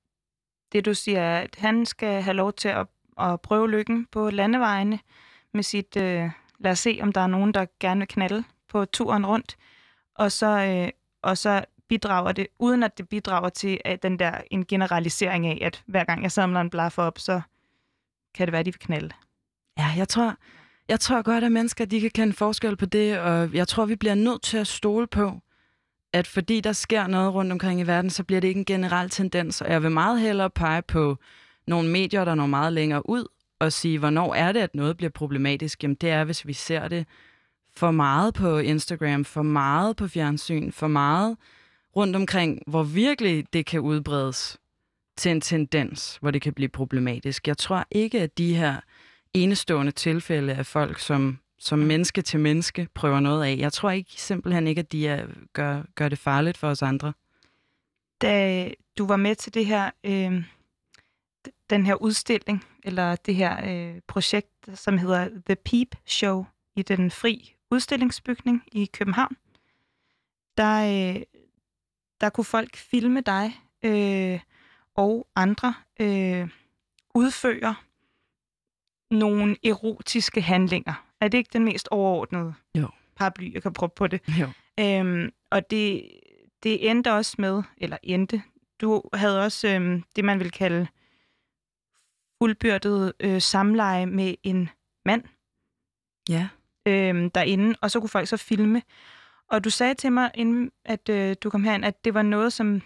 [0.72, 2.86] det du siger er, at han skal have lov til at,
[3.20, 4.98] at prøve lykken på landevejene
[5.54, 8.84] med sit, øh, lad os se, om der er nogen, der gerne vil knalde på
[8.84, 9.56] turen rundt,
[10.14, 10.88] og så, øh,
[11.22, 15.58] og så bidrager det, uden at det bidrager til at den der en generalisering af,
[15.62, 17.40] at hver gang jeg samler en blaffer op, så
[18.34, 19.10] kan det være, at de vil knalde.
[19.78, 20.34] Ja, jeg tror,
[20.88, 23.96] jeg tror godt, at mennesker de kan kende forskel på det, og jeg tror, vi
[23.96, 25.40] bliver nødt til at stole på,
[26.12, 29.10] at fordi der sker noget rundt omkring i verden, så bliver det ikke en generel
[29.10, 29.60] tendens.
[29.60, 31.18] Og jeg vil meget hellere pege på
[31.66, 33.26] nogle medier, der når meget længere ud,
[33.58, 35.82] og sige, hvornår er det, at noget bliver problematisk?
[35.82, 37.06] Jamen det er, hvis vi ser det
[37.76, 41.36] for meget på Instagram, for meget på fjernsyn, for meget
[41.96, 44.58] rundt omkring, hvor virkelig det kan udbredes
[45.16, 47.48] til en tendens, hvor det kan blive problematisk.
[47.48, 48.80] Jeg tror ikke, at de her
[49.34, 54.12] enestående tilfælde af folk, som, som menneske til menneske prøver noget af, jeg tror ikke
[54.16, 57.12] simpelthen ikke, at de er, gør, gør det farligt for os andre.
[58.22, 60.44] Da du var med til det her, øh,
[61.70, 66.44] den her udstilling, eller det her øh, projekt, som hedder The Peep Show
[66.76, 69.36] i den fri udstillingsbygning i København,
[70.56, 71.22] der, øh,
[72.22, 74.40] der kunne folk filme dig øh,
[74.94, 76.48] og andre øh,
[77.14, 77.74] udføre
[79.10, 81.06] nogle erotiske handlinger.
[81.20, 82.88] Er det ikke den mest overordnede jo.
[83.16, 84.20] paraply, jeg kan prøve på det?
[84.40, 84.48] Jo.
[84.80, 86.10] Øhm, og det,
[86.62, 88.42] det endte også med, eller endte,
[88.80, 90.86] du havde også øh, det, man vil kalde
[92.38, 94.68] fuldbyrdet øh, samleje med en
[95.04, 95.24] mand
[96.28, 96.48] ja.
[96.86, 98.82] øh, derinde, og så kunne folk så filme.
[99.52, 102.52] Og du sagde til mig, inden at øh, du kom herind, at det var noget,
[102.52, 102.82] som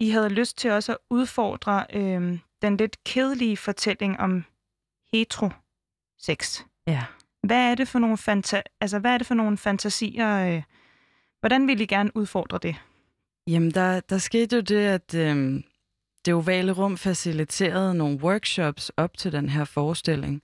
[0.00, 4.44] I havde lyst til også at udfordre øh, den lidt kedelige fortælling om
[5.12, 6.60] heterosex.
[6.86, 7.04] Ja.
[7.42, 10.56] Hvad er det for nogle, fanta- altså, hvad er det for nogle fantasier?
[10.56, 10.62] Øh,
[11.40, 12.76] hvordan vil I gerne udfordre det?
[13.46, 15.62] Jamen, der, der skete jo det, at øh,
[16.24, 20.42] det ovale rum faciliterede nogle workshops op til den her forestilling.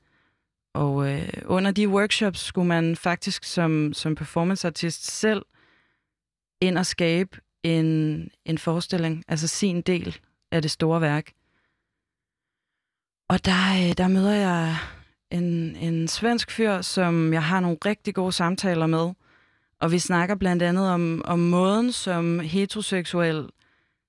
[0.74, 5.42] Og øh, under de workshops skulle man faktisk som, som performanceartist selv
[6.61, 10.18] ind og skabe en, en forestilling, altså sin del
[10.50, 11.33] af det store værk.
[13.28, 14.76] Og der, øh, der møder jeg
[15.31, 19.11] en, en svensk fyr, som jeg har nogle rigtig gode samtaler med.
[19.81, 23.48] Og vi snakker blandt andet om, om måden, som heteroseksuel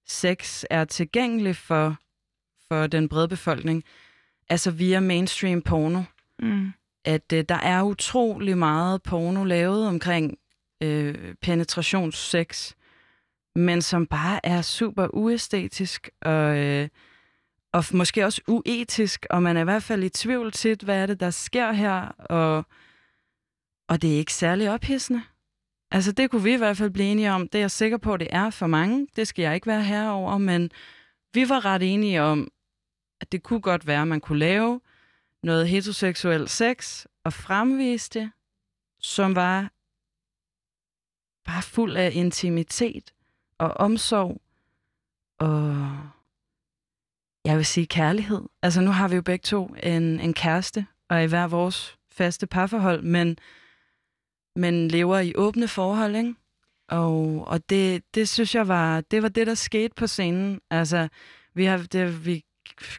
[0.08, 1.98] sex er tilgængelig for,
[2.68, 3.84] for den brede befolkning.
[4.50, 6.04] Altså via mainstream porno.
[6.40, 6.72] Mm.
[7.06, 10.38] At øh, der er utrolig meget porno lavet omkring
[10.84, 12.74] øh, penetrationssex,
[13.56, 16.90] men som bare er super uæstetisk og, øh,
[17.74, 21.06] og måske også uetisk, og man er i hvert fald i tvivl til, hvad er
[21.06, 22.66] det, der sker her, og,
[23.90, 25.22] og det er ikke særlig ophidsende.
[25.92, 27.48] Altså det kunne vi i hvert fald blive enige om.
[27.48, 29.08] Det er jeg sikker på, det er for mange.
[29.16, 30.72] Det skal jeg ikke være herover, men
[31.34, 32.52] vi var ret enige om,
[33.22, 34.82] at det kunne godt være, at man kunne lave
[35.44, 38.32] noget heteroseksuel sex og fremviste det,
[39.00, 39.72] som var
[41.46, 43.14] bare fuld af intimitet
[43.58, 44.42] og omsorg
[45.40, 45.98] og
[47.46, 48.42] jeg vil sige kærlighed.
[48.62, 52.48] Altså nu har vi jo begge to en, en kæreste og i hver vores faste
[52.48, 53.38] parforhold, men,
[54.56, 56.36] men lever i åbne forhold, ikke?
[56.88, 60.62] Og, og det, det synes jeg var, det var det, der skete på scenen.
[60.70, 61.08] Altså,
[61.54, 62.46] vi har det, vi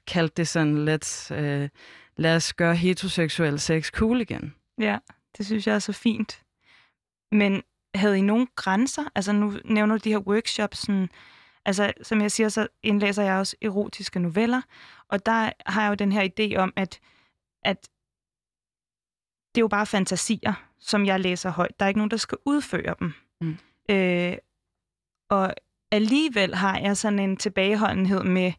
[0.06, 1.68] kaldte det sådan, let's, øh,
[2.20, 4.54] lad os gøre heteroseksuel sex cool igen.
[4.78, 4.98] Ja,
[5.38, 6.42] det synes jeg er så fint.
[7.32, 7.62] Men
[7.94, 9.04] havde I nogle grænser?
[9.14, 11.08] Altså nu nævner du de her workshops, sådan,
[11.64, 14.62] altså som jeg siger, så indlæser jeg også erotiske noveller,
[15.08, 17.00] og der har jeg jo den her idé om, at,
[17.64, 17.88] at
[19.54, 21.80] det er jo bare fantasier, som jeg læser højt.
[21.80, 23.12] Der er ikke nogen, der skal udføre dem.
[23.40, 23.56] Mm.
[23.90, 24.36] Øh,
[25.30, 25.54] og
[25.92, 28.52] alligevel har jeg sådan en tilbageholdenhed med,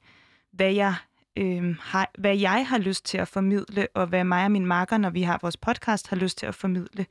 [0.52, 0.96] hvad jeg
[1.38, 4.98] øh, har, hvad jeg har lyst til at formidle, og hvad mig og min makker,
[4.98, 7.06] når vi har vores podcast, har lyst til at formidle.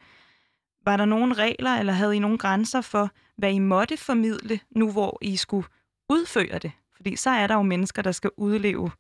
[0.85, 4.93] Var der nogle regler, eller havde I nogle grænser for, hvad I måtte formidle, nu
[4.93, 5.67] hvor I skulle
[6.09, 6.73] udføre det?
[6.97, 8.91] Fordi så er der jo mennesker, der skal udleve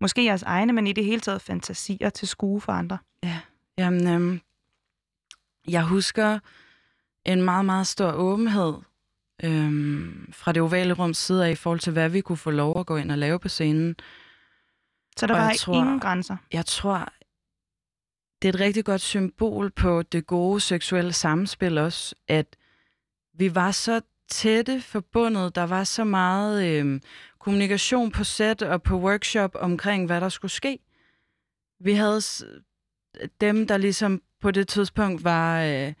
[0.00, 2.98] måske jeres egne, men i det hele taget fantasier til skue for andre.
[3.22, 3.40] Ja,
[3.78, 4.40] jamen, øhm,
[5.68, 6.38] jeg husker
[7.24, 8.74] en meget, meget stor åbenhed
[9.44, 12.80] øhm, fra det ovale rums side af i forhold til, hvad vi kunne få lov
[12.80, 13.96] at gå ind og lave på scenen.
[15.16, 16.36] Så der og var tror, ingen grænser?
[16.52, 17.12] Jeg tror,
[18.42, 22.56] det er et rigtig godt symbol på det gode seksuelle samspil også, at
[23.34, 27.00] vi var så tætte forbundet, der var så meget øh,
[27.38, 30.78] kommunikation på set og på workshop omkring, hvad der skulle ske.
[31.80, 32.20] Vi havde
[33.40, 35.62] dem, der ligesom på det tidspunkt var...
[35.62, 35.92] Øh,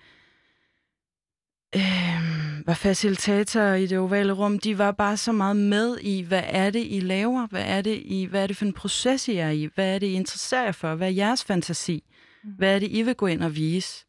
[1.76, 6.42] øh, var facilitatorer i det ovale rum, de var bare så meget med i, hvad
[6.46, 7.46] er det, I laver?
[7.46, 9.68] Hvad er det, I, hvad er det for en proces, I er i?
[9.74, 10.94] Hvad er det, I interesserer jer for?
[10.94, 12.04] Hvad er jeres fantasi?
[12.44, 12.50] Mm.
[12.50, 14.04] Hvad er det, I vil gå ind og vise?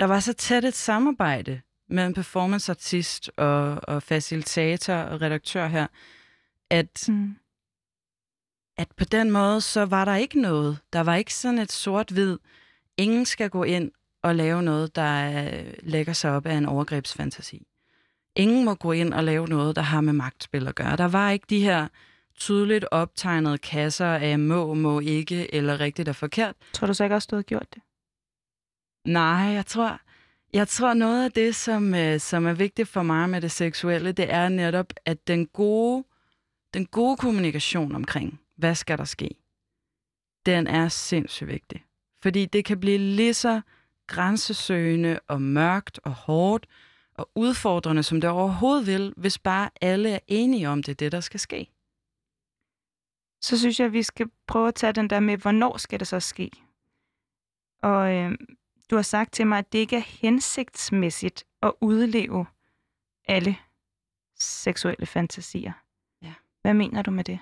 [0.00, 5.86] Der var så tæt et samarbejde mellem performanceartist og, og facilitator og redaktør her,
[6.70, 7.36] at, mm.
[8.76, 10.78] at på den måde, så var der ikke noget.
[10.92, 12.38] Der var ikke sådan et sort-hvid,
[12.96, 13.90] ingen skal gå ind
[14.24, 15.42] at lave noget, der
[15.82, 17.66] lægger sig op af en overgrebsfantasi.
[18.36, 20.96] Ingen må gå ind og lave noget, der har med magtspil at gøre.
[20.96, 21.88] Der var ikke de her
[22.38, 26.56] tydeligt optegnede kasser af må, må ikke, eller rigtigt og forkert.
[26.72, 27.82] Tror du så ikke også, du havde gjort det?
[29.04, 30.00] Nej, jeg tror,
[30.52, 34.12] jeg tror noget af det, som, øh, som er vigtigt for mig med det seksuelle,
[34.12, 36.04] det er netop, at den gode,
[36.74, 39.30] den gode kommunikation omkring, hvad skal der ske,
[40.46, 41.84] den er sindssygt vigtig.
[42.22, 43.60] Fordi det kan blive lige så
[44.08, 46.66] grænsesøgende og mørkt og hårdt
[47.14, 51.20] og udfordrende, som det overhovedet vil, hvis bare alle er enige om det, det der
[51.20, 51.70] skal ske.
[53.40, 56.08] Så synes jeg, at vi skal prøve at tage den der med, hvornår skal det
[56.08, 56.50] så ske?
[57.82, 58.32] Og øh,
[58.90, 62.46] du har sagt til mig, at det ikke er hensigtsmæssigt at udleve
[63.28, 63.56] alle
[64.38, 65.72] seksuelle fantasier.
[66.22, 66.34] Ja.
[66.62, 67.38] Hvad mener du med det?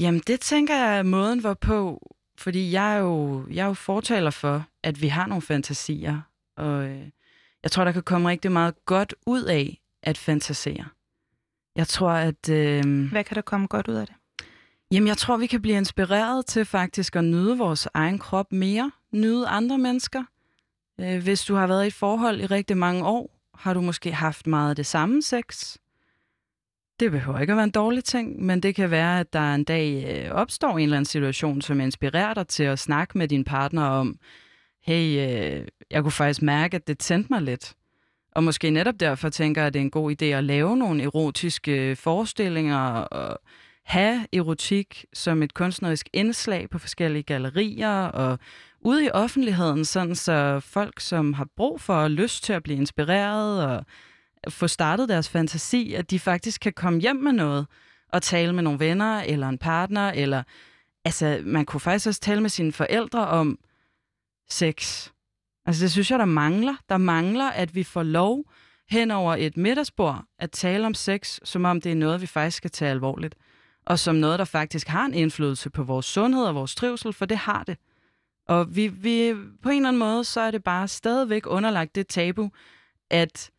[0.00, 2.06] Jamen, det tænker jeg er måden, hvorpå
[2.40, 6.20] fordi jeg er, jo, jeg er jo fortaler for, at vi har nogle fantasier,
[6.56, 7.08] og øh,
[7.62, 10.84] jeg tror, der kan komme rigtig meget godt ud af at fantasere.
[11.76, 12.48] Jeg tror, at...
[12.48, 14.16] Øh, Hvad kan der komme godt ud af det?
[14.92, 18.90] Jamen, jeg tror, vi kan blive inspireret til faktisk at nyde vores egen krop mere,
[19.12, 20.24] nyde andre mennesker,
[21.00, 24.12] Øh, hvis du har været i et forhold i rigtig mange år, har du måske
[24.12, 25.76] haft meget af det samme sex.
[27.00, 29.64] Det behøver ikke at være en dårlig ting, men det kan være, at der en
[29.64, 33.44] dag øh, opstår en eller anden situation, som inspirerer dig til at snakke med din
[33.44, 34.18] partner om,
[34.82, 37.74] hey, øh, jeg kunne faktisk mærke, at det tændte mig lidt.
[38.32, 41.02] Og måske netop derfor tænker jeg, at det er en god idé at lave nogle
[41.02, 43.40] erotiske øh, forestillinger og
[43.84, 48.38] have erotik som et kunstnerisk indslag på forskellige gallerier og
[48.80, 52.78] ude i offentligheden, sådan så folk, som har brug for og lyst til at blive
[52.78, 53.84] inspireret og
[54.48, 57.66] få startet deres fantasi, at de faktisk kan komme hjem med noget
[58.08, 60.42] og tale med nogle venner eller en partner, eller
[61.04, 63.58] altså, man kunne faktisk også tale med sine forældre om
[64.50, 65.08] sex.
[65.66, 66.74] Altså, det synes jeg, der mangler.
[66.88, 68.44] Der mangler, at vi får lov
[68.90, 72.56] hen over et middagsbord at tale om sex, som om det er noget, vi faktisk
[72.56, 73.34] skal tage alvorligt.
[73.86, 77.26] Og som noget, der faktisk har en indflydelse på vores sundhed og vores trivsel, for
[77.26, 77.76] det har det.
[78.48, 82.06] Og vi, vi, på en eller anden måde, så er det bare stadigvæk underlagt det
[82.06, 82.50] tabu,
[83.10, 83.50] at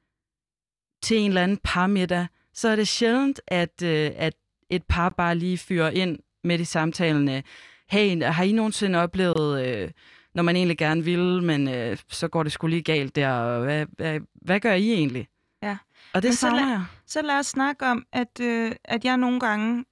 [1.01, 4.33] til en eller anden parmiddag, så er det sjældent, at, øh, at
[4.69, 7.43] et par bare lige fyrer ind med i samtalen.
[7.89, 9.91] Hey, har I nogensinde oplevet, øh,
[10.33, 13.63] når man egentlig gerne vil, men øh, så går det sgu lige galt der, og
[13.63, 15.27] hvad, hvad, hvad gør I egentlig?
[15.63, 15.77] Ja.
[16.13, 16.85] Og det savner jeg.
[17.05, 19.85] Så lad os snakke om, at, øh, at jeg nogle gange,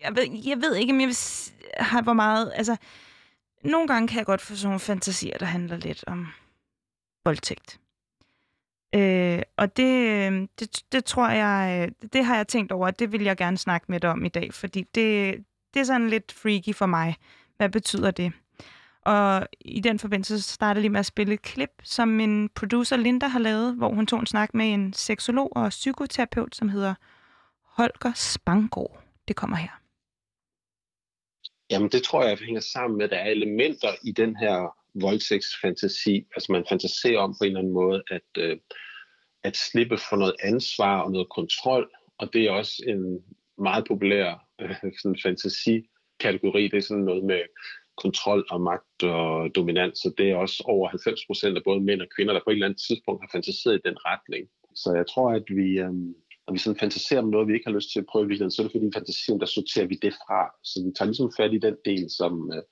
[0.00, 1.16] jeg ved, jeg ved ikke, om jeg vil,
[1.78, 2.76] har hvor meget, altså,
[3.64, 6.26] nogle gange kan jeg godt få sådan nogle fantasier, der handler lidt om
[7.24, 7.80] voldtægt.
[8.94, 12.98] Øh, og det, øh, det, det tror jeg, øh, det har jeg tænkt over, at
[12.98, 15.36] det vil jeg gerne snakke med dig om i dag, fordi det,
[15.74, 17.16] det er sådan lidt freaky for mig.
[17.56, 18.32] Hvad betyder det?
[19.02, 22.48] Og i den forbindelse starter startede jeg lige med at spille et klip, som min
[22.48, 26.68] producer Linda har lavet, hvor hun tog en snak med en seksolog og psykoterapeut, som
[26.68, 26.94] hedder
[27.64, 29.02] Holger Spangård.
[29.28, 29.80] Det kommer her.
[31.70, 36.26] Jamen det tror jeg hænger sammen med, at der er elementer i den her voldtægtsfantasi.
[36.36, 38.56] Altså man fantaserer om på en eller anden måde at, øh,
[39.44, 41.90] at slippe for noget ansvar og noget kontrol.
[42.18, 43.24] Og det er også en
[43.58, 46.62] meget populær øh, sådan fantasikategori.
[46.68, 47.40] Det er sådan noget med
[47.96, 49.98] kontrol og magt og dominans.
[49.98, 52.54] Så det er også over 90 procent af både mænd og kvinder, der på et
[52.54, 54.48] eller andet tidspunkt har fantaseret i den retning.
[54.74, 55.94] Så jeg tror, at vi, øh,
[56.46, 58.50] når vi sådan fantaserer om noget, vi ikke har lyst til at prøve i virkeligheden,
[58.50, 60.40] så er det fordi, i fantasien, der sorterer vi det fra.
[60.62, 62.62] Så vi tager ligesom fat i den del, som øh,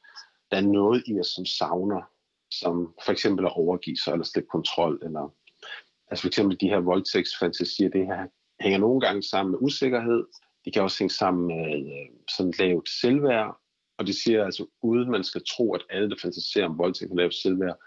[0.51, 2.03] der er noget i os, som savner,
[2.51, 5.35] som for eksempel at overgive sig eller slippe kontrol, eller
[6.13, 8.27] altså for eksempel de her voldtægtsfantasier, det her
[8.61, 10.25] hænger nogle gange sammen med usikkerhed,
[10.65, 13.61] de kan også hænge sammen med øh, sådan lavt selvværd,
[13.99, 17.17] og det siger altså, uden man skal tro, at alle, der fantaserer om voldtægt, har
[17.17, 17.79] lavt selvværd,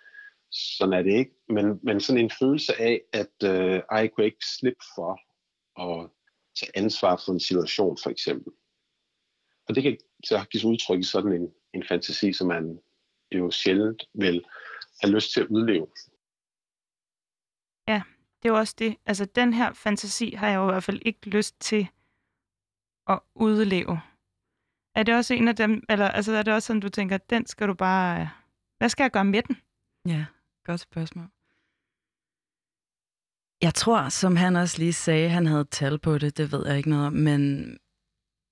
[0.52, 4.46] sådan er det ikke, men, men sådan en følelse af, at øh, jeg kunne ikke
[4.60, 5.12] slippe for
[5.86, 6.10] at
[6.60, 8.54] tage ansvar for en situation, for eksempel.
[9.68, 12.80] Og det kan så gives udtryk i sådan en, en fantasi, som man
[13.32, 14.46] jo sjældent vil
[15.02, 15.88] have lyst til at udleve.
[17.88, 18.02] Ja,
[18.44, 18.98] det er jo også det.
[19.06, 21.88] Altså, den her fantasi har jeg jo i hvert fald ikke lyst til
[23.08, 24.02] at udleve.
[24.96, 27.48] Er det også en af dem, eller altså, er det også sådan, du tænker, den
[27.48, 28.30] skal du bare...
[28.78, 29.58] Hvad skal jeg gøre med den?
[30.08, 30.26] Ja,
[30.66, 31.26] godt spørgsmål.
[33.62, 36.78] Jeg tror, som han også lige sagde, han havde tal på det, det ved jeg
[36.78, 37.42] ikke noget om, men,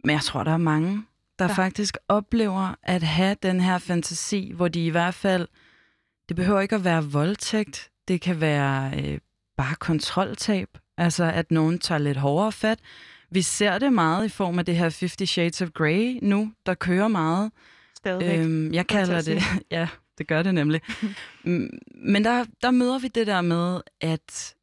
[0.04, 1.06] men jeg tror, der er mange,
[1.39, 1.54] der ja.
[1.54, 5.48] faktisk oplever at have den her fantasi, hvor de i hvert fald,
[6.30, 9.19] det behøver ikke at være voldtægt, det kan være øh,
[9.58, 12.80] bare kontroltab, altså at nogen tager lidt hårdere fat.
[13.32, 16.74] Vi ser det meget i form af det her 50 Shades of Grey nu, der
[16.74, 17.52] kører meget.
[17.98, 18.39] Stadigvæk.
[18.39, 19.88] Øhm, jeg kalder det, ja,
[20.18, 20.82] det gør det nemlig.
[22.13, 24.56] Men der, der møder vi det der med at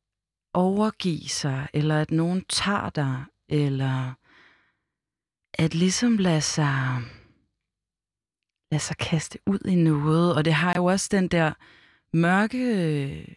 [0.55, 4.15] overgive sig, eller at nogen tager dig, eller
[5.55, 7.03] at ligesom lade sig,
[8.73, 10.35] lade sig kaste ud i noget.
[10.35, 11.53] Og det har jo også den der
[12.17, 13.37] mørke...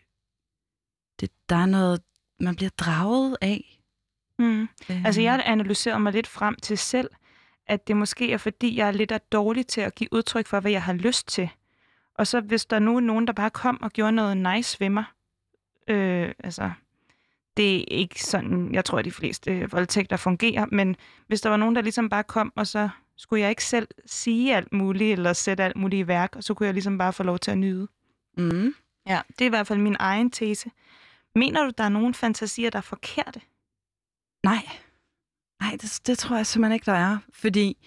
[1.19, 2.01] Det, der er noget,
[2.39, 3.79] man bliver draget af.
[4.39, 4.61] Mm.
[4.61, 5.05] Øh.
[5.05, 7.09] Altså jeg analyserer mig lidt frem til selv,
[7.67, 10.59] at det måske er fordi, jeg er lidt er dårlig til at give udtryk for,
[10.59, 11.49] hvad jeg har lyst til.
[12.15, 14.89] Og så hvis der nu er nogen, der bare kom og gjorde noget nice ved
[14.89, 15.03] mig,
[15.87, 16.71] øh, altså
[17.57, 20.95] det er ikke sådan, jeg tror, at de fleste voldtægter fungerer, men
[21.27, 24.55] hvis der var nogen, der ligesom bare kom, og så skulle jeg ikke selv sige
[24.55, 27.23] alt muligt, eller sætte alt muligt i værk, og så kunne jeg ligesom bare få
[27.23, 27.87] lov til at nyde.
[28.37, 28.75] Mm.
[29.07, 30.71] Ja, det er i hvert fald min egen tese.
[31.35, 33.41] Mener du, der er nogen fantasier, der er forkerte?
[34.43, 34.69] Nej.
[35.61, 37.17] Nej, det, det tror jeg simpelthen ikke, der er.
[37.33, 37.77] Fordi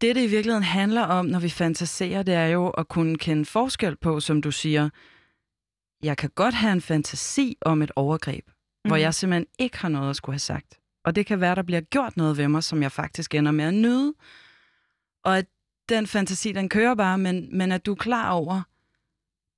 [0.00, 3.44] det, det i virkeligheden handler om, når vi fantaserer, det er jo at kunne kende
[3.44, 4.90] forskel på, som du siger,
[6.02, 8.88] jeg kan godt have en fantasi om et overgreb, mm.
[8.88, 10.80] hvor jeg simpelthen ikke har noget at skulle have sagt.
[11.04, 13.64] Og det kan være, der bliver gjort noget ved mig, som jeg faktisk ender med
[13.64, 14.14] at nyde.
[15.24, 15.46] Og at
[15.88, 18.62] den fantasi, den kører bare, men, men at du er klar over,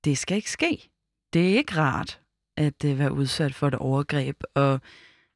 [0.03, 0.89] det skal ikke ske.
[1.33, 2.22] det er ikke rart
[2.57, 4.81] at øh, være udsat for et overgreb, og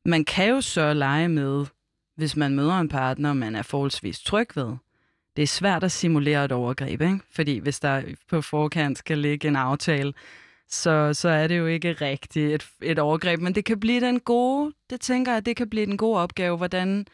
[0.05, 1.65] man kan jo så lege med,
[2.15, 4.76] hvis man møder en partner, man er forholdsvis tryg ved.
[5.36, 7.20] Det er svært at simulere et overgreb, ikke?
[7.32, 10.13] fordi hvis der på forkant skal ligge en aftale,
[10.70, 14.20] så, så er det jo ikke rigtigt et, et overgreb, men det kan blive den
[14.20, 17.05] gode, det tænker jeg, det kan blive den gode opgave, hvordan,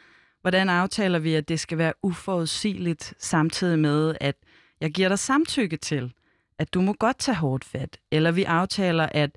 [0.41, 4.35] hvordan aftaler vi, at det skal være uforudsigeligt, samtidig med, at
[4.81, 6.13] jeg giver dig samtykke til,
[6.59, 9.31] at du må godt tage hårdt fat, eller vi aftaler, at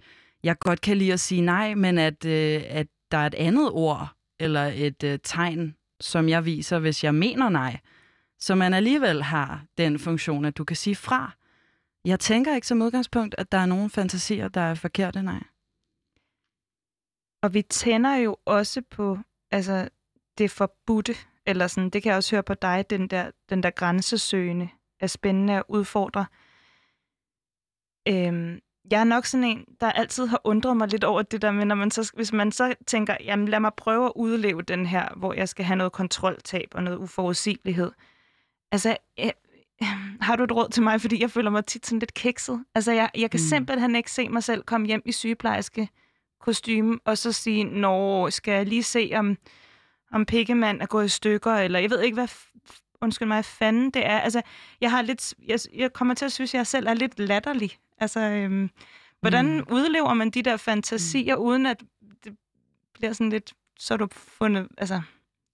[0.47, 3.71] jeg godt kan lide at sige nej, men at, øh, at der er et andet
[3.73, 4.09] ord,
[4.41, 7.81] eller et øh, tegn, som jeg viser, hvis jeg mener nej,
[8.39, 11.33] så man alligevel har den funktion, at du kan sige fra.
[12.05, 15.43] Jeg tænker ikke som udgangspunkt, at der er nogen fantasier, der er forkerte, nej.
[17.43, 19.19] Og vi tænder jo også på
[19.51, 19.89] altså,
[20.39, 21.15] det forbudte,
[21.47, 24.69] eller sådan, det kan jeg også høre på dig, den der, den der grænsesøgende
[25.01, 26.27] er spændende at udfordre.
[28.09, 28.61] Øhm,
[28.91, 31.65] jeg er nok sådan en, der altid har undret mig lidt over det der med,
[31.65, 35.09] når man så, hvis man så tænker, jamen lad mig prøve at udleve den her,
[35.17, 37.91] hvor jeg skal have noget kontroltab og noget uforudsigelighed.
[38.73, 39.33] Altså, jeg,
[40.21, 42.65] har du et råd til mig, fordi jeg føler mig tit sådan lidt kikset.
[42.75, 43.49] Altså, jeg, jeg kan mm.
[43.49, 45.89] simpelthen ikke se mig selv komme hjem i sygeplejerske
[46.41, 49.37] kostume, og så sige, nå, skal jeg lige se, om,
[50.13, 52.29] om pikkemand er gået i stykker, eller jeg ved ikke, hvad,
[53.01, 54.19] undskyld mig, fanden det er.
[54.19, 54.43] Altså,
[54.81, 57.79] jeg har lidt, jeg, jeg kommer til at synes, at jeg selv er lidt latterlig.
[57.99, 58.71] Altså, øhm,
[59.21, 59.65] hvordan mm.
[59.71, 61.43] udlever man de der fantasier, mm.
[61.43, 61.83] uden at
[62.25, 62.37] det
[62.95, 65.01] bliver sådan lidt, så er du fundet, altså,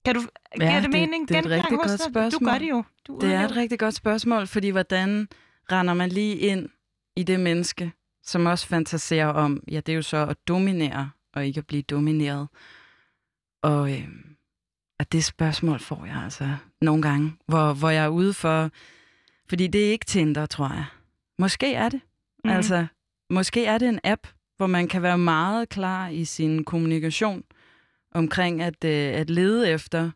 [0.05, 1.27] kan du, ja, giver det, det mening?
[1.27, 2.41] Det er et rigtig godt spørgsmål.
[2.41, 2.83] Du gør det jo.
[3.07, 5.27] Du det er et rigtig godt spørgsmål, fordi hvordan
[5.71, 6.69] render man lige ind
[7.15, 7.91] i det menneske,
[8.23, 11.81] som også fantaserer om, ja, det er jo så at dominere, og ikke at blive
[11.81, 12.47] domineret.
[13.61, 14.07] Og øh,
[14.99, 18.69] at det spørgsmål får jeg altså nogle gange, hvor, hvor jeg er ude for,
[19.49, 20.85] fordi det er ikke Tinder, tror jeg.
[21.39, 22.01] Måske er det.
[22.43, 22.49] Mm.
[22.49, 22.85] Altså,
[23.29, 24.27] måske er det en app,
[24.57, 27.43] hvor man kan være meget klar i sin kommunikation
[28.11, 30.11] omkring at, øh, at lede efter.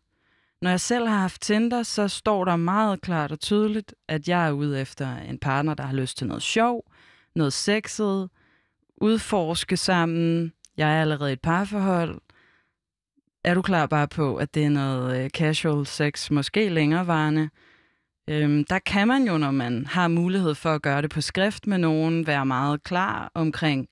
[0.62, 4.48] Når jeg selv har haft Tinder, så står der meget klart og tydeligt, at jeg
[4.48, 6.92] er ude efter en partner, der har lyst til noget sjov,
[7.34, 8.30] noget sexet,
[8.96, 10.52] udforske sammen.
[10.76, 12.20] Jeg er allerede i et parforhold.
[13.44, 17.50] Er du klar bare på, at det er noget øh, casual sex, måske længerevarende?
[18.28, 21.66] Øhm, der kan man jo, når man har mulighed for at gøre det på skrift
[21.66, 23.88] med nogen, være meget klar omkring,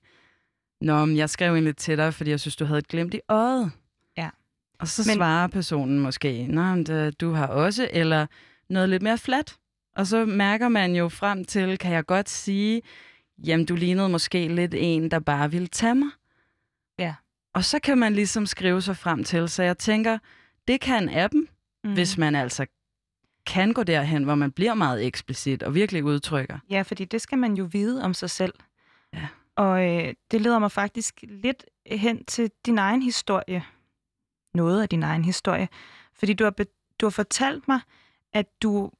[0.81, 3.19] Nå, men jeg skrev egentlig til dig, fordi jeg synes, du havde et glimt i
[3.29, 3.71] øjet.
[4.17, 4.29] Ja.
[4.79, 5.15] Og så men...
[5.15, 8.25] svarer personen måske, Nå, men det, du har også, eller
[8.69, 9.55] noget lidt mere flat.
[9.95, 12.81] Og så mærker man jo frem til, kan jeg godt sige,
[13.45, 16.09] jamen du lignede måske lidt en, der bare ville tage mig.
[16.99, 17.15] Ja.
[17.53, 19.49] Og så kan man ligesom skrive sig frem til.
[19.49, 20.17] Så jeg tænker,
[20.67, 21.47] det kan appen,
[21.83, 21.93] mm.
[21.93, 22.65] hvis man altså
[23.47, 26.59] kan gå derhen, hvor man bliver meget eksplicit og virkelig udtrykker.
[26.69, 28.53] Ja, fordi det skal man jo vide om sig selv.
[29.13, 29.27] Ja.
[29.55, 33.63] Og øh, det leder mig faktisk lidt hen til din egen historie.
[34.53, 35.69] Noget af din egen historie.
[36.13, 36.53] Fordi du har,
[36.99, 37.79] du har fortalt mig,
[38.33, 38.91] at du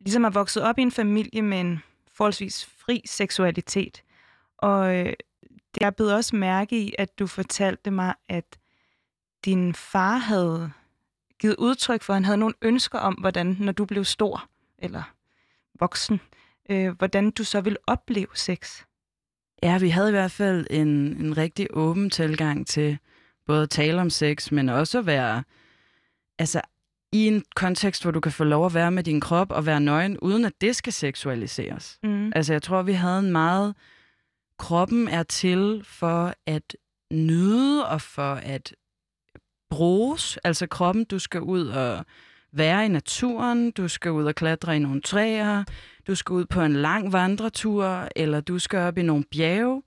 [0.00, 4.02] ligesom er vokset op i en familie med en forholdsvis fri seksualitet.
[4.58, 5.12] Og øh,
[5.80, 8.58] jeg blev også mærke i, at du fortalte mig, at
[9.44, 10.72] din far havde
[11.40, 15.02] givet udtryk for, at han havde nogle ønsker om, hvordan, når du blev stor eller
[15.80, 16.20] voksen,
[16.70, 18.82] øh, hvordan du så vil opleve sex.
[19.62, 22.98] Ja, vi havde i hvert fald en, en rigtig åben tilgang til
[23.46, 25.42] både at tale om sex, men også at være
[26.38, 26.60] altså,
[27.12, 29.80] i en kontekst, hvor du kan få lov at være med din krop og være
[29.80, 31.98] nøgen, uden at det skal seksualiseres.
[32.02, 32.32] Mm.
[32.34, 33.74] Altså, jeg tror, vi havde en meget...
[34.58, 36.76] Kroppen er til for at
[37.12, 38.74] nyde og for at
[39.74, 40.38] bruges.
[40.44, 42.04] Altså kroppen, du skal ud og
[42.52, 45.64] være i naturen, du skal ud og klatre i nogle træer,
[46.06, 49.82] du skal ud på en lang vandretur, eller du skal op i nogle bjerge.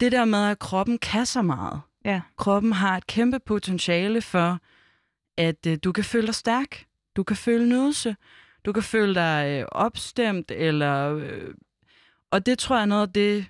[0.00, 1.80] Det der med, at kroppen kan så meget.
[2.04, 2.20] Ja.
[2.36, 4.58] Kroppen har et kæmpe potentiale for,
[5.36, 6.84] at uh, du kan føle dig stærk,
[7.16, 8.16] du kan føle nydelse,
[8.64, 11.14] du kan føle dig uh, opstemt, eller...
[11.14, 11.54] Uh,
[12.30, 13.46] og det tror jeg er noget af det,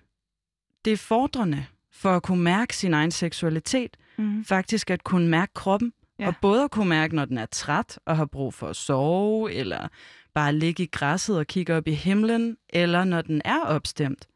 [0.85, 3.97] det er fordrende for at kunne mærke sin egen seksualitet.
[4.23, 4.45] Mm.
[4.45, 5.93] Faktisk at kunne mærke kroppen.
[6.19, 6.27] Ja.
[6.27, 9.53] Og både at kunne mærke, når den er træt og har brug for at sove,
[9.53, 9.89] eller
[10.35, 14.29] bare ligge i græsset og kigge op i himlen, eller når den er opstemt.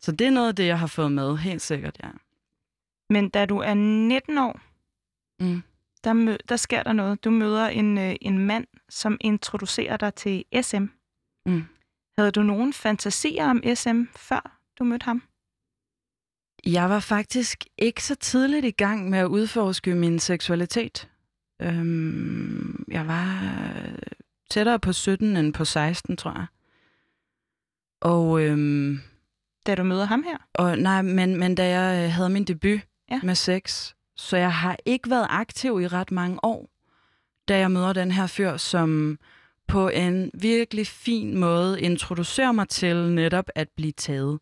[0.00, 2.08] Så det er noget af det, jeg har fået med, helt sikkert, ja.
[3.10, 4.60] Men da du er 19 år,
[5.40, 5.62] mm.
[6.04, 7.24] der, mø- der sker der noget.
[7.24, 10.84] Du møder en, øh, en mand, som introducerer dig til SM.
[11.46, 11.64] Mm.
[12.18, 15.22] Havde du nogen fantasier om SM, før du mødte ham?
[16.66, 21.08] Jeg var faktisk ikke så tidligt i gang med at udforske min seksualitet.
[21.62, 23.52] Øhm, jeg var
[24.50, 26.46] tættere på 17 end på 16, tror jeg.
[28.00, 29.00] Og øhm,
[29.66, 30.36] da du møder ham her?
[30.54, 33.20] Og nej, men, men da jeg øh, havde min debut ja.
[33.22, 36.70] med sex, så jeg har ikke været aktiv i ret mange år,
[37.48, 39.18] da jeg møder den her fyr, som
[39.68, 44.38] på en virkelig fin måde introducerer mig til netop at blive taget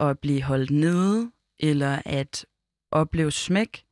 [0.00, 2.46] at blive holdt nede, eller at
[2.90, 3.84] opleve smæk,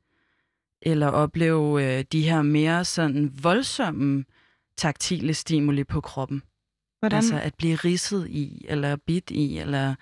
[0.82, 4.24] eller opleve øh, de her mere sådan voldsomme
[4.76, 6.42] taktile stimuli på kroppen.
[6.98, 7.16] Hvordan?
[7.16, 9.94] Altså at blive ridset i, eller bit i, eller...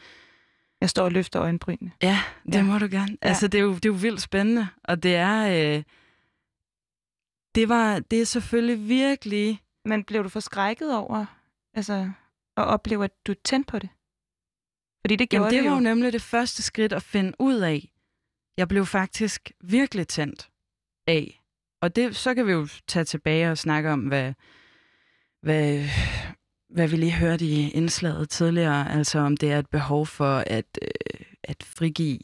[0.80, 1.92] Jeg står og løfter øjenbrynene.
[2.02, 2.62] Ja, det ja.
[2.62, 3.16] må du gerne.
[3.22, 3.28] Ja.
[3.28, 5.76] Altså, det er, jo, det er jo vildt spændende, og det er...
[5.76, 5.82] Øh,
[7.54, 9.60] det, var, det er selvfølgelig virkelig...
[9.84, 11.26] Men blev du forskrækket over
[11.74, 12.10] altså,
[12.56, 13.88] at opleve, at du tændte på det?
[15.04, 17.90] Fordi det gjorde Jamen, det var jo nemlig det første skridt at finde ud af.
[18.56, 20.48] Jeg blev faktisk virkelig tændt
[21.06, 21.42] af.
[21.82, 24.32] Og det, så kan vi jo tage tilbage og snakke om, hvad,
[25.42, 25.84] hvad,
[26.70, 30.78] hvad vi lige hørte i indslaget tidligere, altså om det er et behov for at,
[30.82, 32.18] øh, at frigive,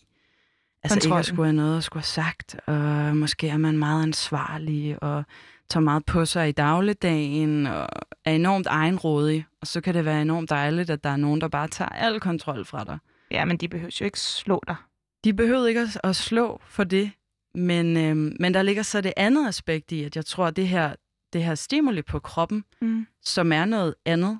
[0.83, 1.12] altså Kontrollen.
[1.12, 5.03] ikke at skulle have noget at skulle have sagt, og måske er man meget ansvarlig,
[5.03, 5.24] og
[5.71, 7.89] tager meget på sig i dagligdagen, og
[8.25, 11.49] er enormt egenrådig, og så kan det være enormt dejligt, at der er nogen, der
[11.49, 12.99] bare tager al kontrol fra dig.
[13.31, 14.77] Ja, men de behøver jo ikke slå dig.
[15.25, 17.11] De behøver ikke at, at slå for det,
[17.55, 20.68] men, øh, men der ligger så det andet aspekt i, at jeg tror, at det
[20.68, 20.95] her,
[21.33, 23.07] det her stimuli på kroppen, mm.
[23.23, 24.39] som er noget andet.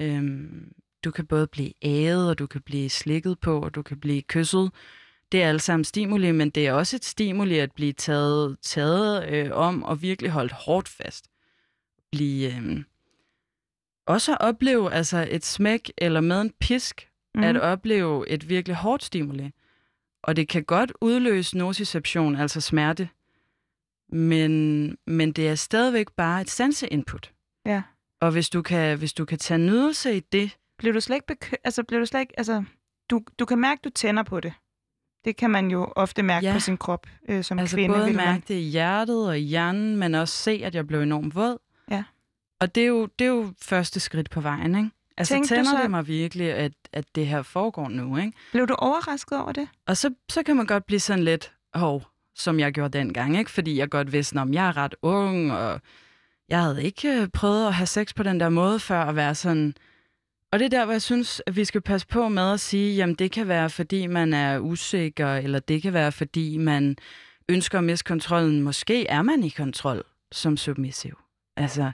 [0.00, 0.72] Øhm,
[1.04, 4.22] du kan både blive æget, og du kan blive slikket på, og du kan blive
[4.22, 4.70] kysset.
[5.32, 9.28] Det er alle sammen stimuli, men det er også et stimuli at blive taget, taget
[9.32, 11.28] øh, om og virkelig holdt hårdt fast.
[12.10, 12.84] Blive, øh,
[14.06, 17.42] også at opleve altså et smæk eller med en pisk, mm.
[17.42, 19.50] at opleve et virkelig hårdt stimuli.
[20.22, 23.08] Og det kan godt udløse nociception, altså smerte,
[24.08, 27.32] men, men det er stadigvæk bare et sanseinput.
[27.66, 27.82] Ja.
[28.20, 30.56] Og hvis du kan, hvis du kan tage nydelse i det...
[30.78, 32.64] Bliver du slet ikke, bekø- altså, bliver du slet ikke altså,
[33.10, 34.52] du, du kan mærke, at du tænder på det.
[35.24, 36.52] Det kan man jo ofte mærke ja.
[36.52, 37.94] på sin krop øh, som altså kvinde.
[37.94, 41.34] både mærke det i hjertet og i hjernen, men også se, at jeg blev enormt
[41.34, 41.58] våd.
[41.90, 42.04] Ja.
[42.60, 44.90] Og det er jo, det er jo første skridt på vejen, ikke?
[45.16, 45.82] Altså Tænkte tænder så...
[45.82, 48.32] det mig virkelig, at, at det her foregår nu, ikke?
[48.52, 49.68] Blev du overrasket over det?
[49.86, 52.02] Og så, så kan man godt blive sådan lidt, hov,
[52.34, 53.50] som jeg gjorde dengang, ikke?
[53.50, 55.80] Fordi jeg godt vidste, om jeg er ret ung, og
[56.48, 59.34] jeg havde ikke øh, prøvet at have sex på den der måde før at være
[59.34, 59.74] sådan...
[60.52, 62.96] Og det er der, hvor jeg synes, at vi skal passe på med at sige,
[62.96, 66.96] jamen det kan være, fordi man er usikker, eller det kan være, fordi man
[67.48, 68.62] ønsker at miste kontrollen.
[68.62, 71.18] Måske er man i kontrol som submissiv.
[71.56, 71.92] Altså,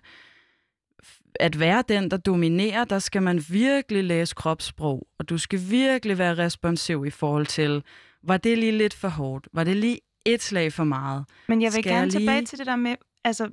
[1.41, 6.19] at være den, der dominerer, der skal man virkelig læse kropssprog, og du skal virkelig
[6.19, 7.83] være responsiv i forhold til,
[8.23, 9.49] var det lige lidt for hårdt?
[9.53, 11.25] Var det lige et slag for meget?
[11.49, 12.21] Men jeg vil skal gerne jeg lige...
[12.21, 12.95] tilbage til det der med,
[13.25, 13.49] altså,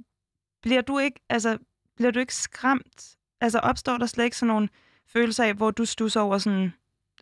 [0.62, 1.58] bliver du ikke, altså,
[1.96, 3.16] bliver du ikke skræmt?
[3.42, 4.70] Altså, opstår der slet ikke sådan nogle
[5.08, 6.74] følelser af, hvor du stusser over sådan,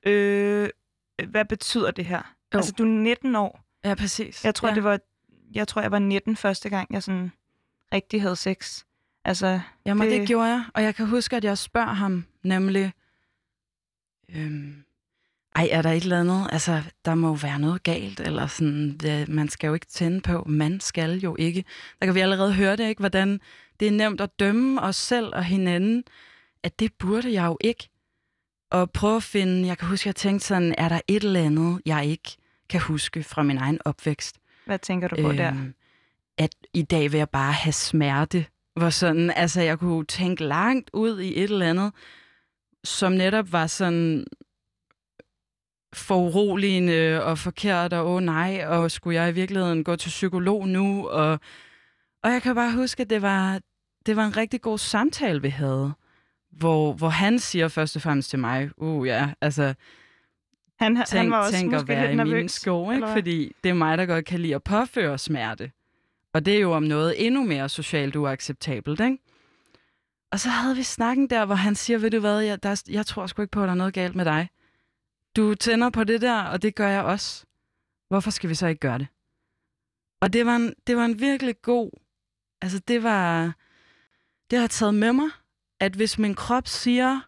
[0.06, 0.70] øh,
[1.28, 2.36] hvad betyder det her?
[2.54, 2.58] Jo.
[2.58, 3.64] Altså, du er 19 år.
[3.84, 4.46] Ja, præcis.
[4.46, 4.76] Jeg tror, ja.
[4.76, 5.00] det var,
[5.54, 7.32] jeg tror, jeg var 19 første gang, jeg sådan
[7.94, 8.84] rigtig havde sex.
[9.26, 10.20] Altså, Jamen, det...
[10.20, 10.64] det gjorde jeg.
[10.74, 12.94] Og jeg kan huske, at jeg spørger ham nemlig,
[14.36, 14.84] øhm,
[15.56, 16.48] ej, er der et eller andet?
[16.52, 20.22] Altså, der må jo være noget galt, eller sådan, det, man skal jo ikke tænde
[20.22, 21.66] på, man skal jo ikke.
[22.00, 23.00] Der kan vi allerede høre det, ikke?
[23.00, 23.40] Hvordan
[23.80, 26.04] det er nemt at dømme os selv og hinanden,
[26.64, 27.90] at det burde jeg jo ikke.
[28.72, 31.82] Og prøve at finde, jeg kan huske, jeg tænkte sådan, er der et eller andet,
[31.86, 32.38] jeg ikke
[32.70, 34.38] kan huske fra min egen opvækst?
[34.66, 35.54] Hvad tænker du på øhm, der?
[36.38, 38.46] At i dag vil jeg bare have smerte
[38.76, 41.94] hvor sådan, altså jeg kunne tænke langt ud i et eller andet,
[42.84, 44.26] som netop var sådan
[45.94, 50.68] foruroligende og forkert, og åh oh, nej, og skulle jeg i virkeligheden gå til psykolog
[50.68, 51.08] nu?
[51.08, 51.40] Og,
[52.24, 53.60] og jeg kan bare huske, at det var,
[54.06, 55.94] det var en rigtig god samtale, vi havde,
[56.58, 59.74] hvor, hvor han siger først og fremmest til mig, uh ja, altså,
[60.80, 63.08] han, tænk, han var også tænk at være i min sko, ikke?
[63.08, 65.72] fordi det er mig, der godt kan lide at påføre smerte.
[66.34, 69.18] Og det er jo om noget endnu mere socialt uacceptabelt, ikke?
[70.32, 73.06] Og så havde vi snakken der, hvor han siger, ved du hvad, jeg, der, jeg
[73.06, 74.50] tror sgu ikke på, at der er noget galt med dig.
[75.36, 77.46] Du tænder på det der, og det gør jeg også.
[78.08, 79.08] Hvorfor skal vi så ikke gøre det?
[80.22, 81.92] Og det var en, det var en virkelig god...
[82.62, 83.54] Altså, det var...
[84.52, 85.30] Det har taget med mig,
[85.84, 87.20] at hvis min krop siger,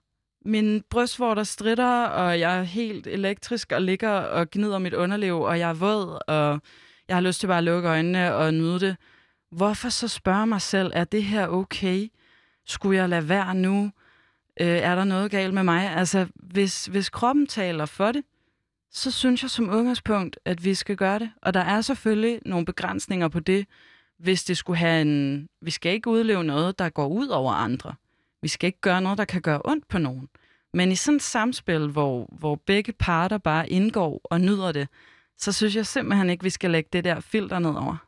[0.45, 5.59] min brystvorter stritter, og jeg er helt elektrisk og ligger og gnider mit underliv, og
[5.59, 6.61] jeg er våd, og
[7.07, 8.95] jeg har lyst til bare at lukke øjnene og nyde det.
[9.51, 12.07] Hvorfor så spørge mig selv, er det her okay?
[12.65, 13.91] Skulle jeg lade være nu?
[14.61, 15.95] Øh, er der noget galt med mig?
[15.95, 18.23] Altså, hvis, hvis kroppen taler for det,
[18.91, 21.31] så synes jeg som udgangspunkt, at vi skal gøre det.
[21.41, 23.65] Og der er selvfølgelig nogle begrænsninger på det,
[24.19, 25.47] hvis det skulle have en...
[25.61, 27.95] Vi skal ikke udleve noget, der går ud over andre.
[28.45, 30.29] Vi skal ikke gøre noget, der kan gøre ondt på nogen.
[30.73, 34.87] Men i sådan et samspil, hvor, hvor begge parter bare indgår og nyder det,
[35.37, 38.07] så synes jeg simpelthen ikke, vi skal lægge det der filter ned over.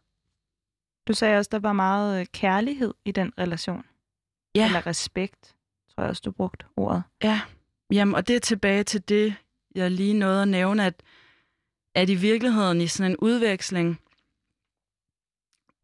[1.07, 3.83] Du sagde også, der var meget øh, kærlighed i den relation.
[4.55, 4.65] Ja.
[4.65, 5.55] Eller respekt,
[5.95, 7.03] tror jeg også, du brugte ordet.
[7.23, 7.41] Ja,
[7.91, 9.35] Jamen, og det er tilbage til det,
[9.75, 11.03] jeg lige nåede at nævne, at,
[11.95, 13.99] at i virkeligheden i sådan en udveksling,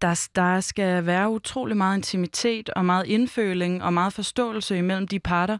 [0.04, 5.20] der, der skal være utrolig meget intimitet og meget indføling og meget forståelse imellem de
[5.20, 5.58] parter,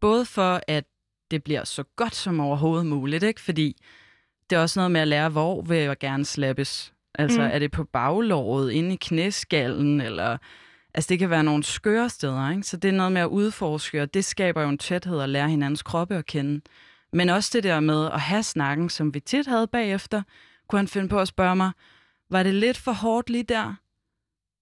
[0.00, 0.84] både for, at
[1.30, 3.40] det bliver så godt som overhovedet muligt, ikke?
[3.40, 3.76] fordi
[4.50, 6.92] det er også noget med at lære, hvor vil jeg gerne slappes.
[7.14, 7.46] Altså, mm.
[7.52, 10.38] er det på baglåret, inde i knæskallen, eller...
[10.94, 12.62] Altså, det kan være nogle skøre steder, ikke?
[12.62, 15.48] Så det er noget med at udforske, og det skaber jo en tæthed at lære
[15.48, 16.60] hinandens kroppe at kende.
[17.12, 20.22] Men også det der med at have snakken, som vi tit havde bagefter,
[20.68, 21.70] kunne han finde på at spørge mig,
[22.30, 23.74] var det lidt for hårdt lige der?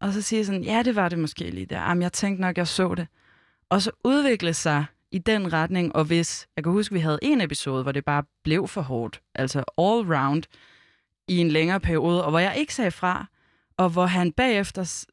[0.01, 1.81] Og så siger jeg sådan, ja, det var det måske lige der.
[1.81, 3.07] Jamen, jeg tænkte nok, jeg så det.
[3.69, 7.41] Og så udvikle sig i den retning, og hvis, jeg kan huske, vi havde en
[7.41, 10.43] episode, hvor det bare blev for hårdt, altså all round,
[11.29, 13.27] i en længere periode, og hvor jeg ikke sagde fra,
[13.77, 15.07] og hvor han bagefter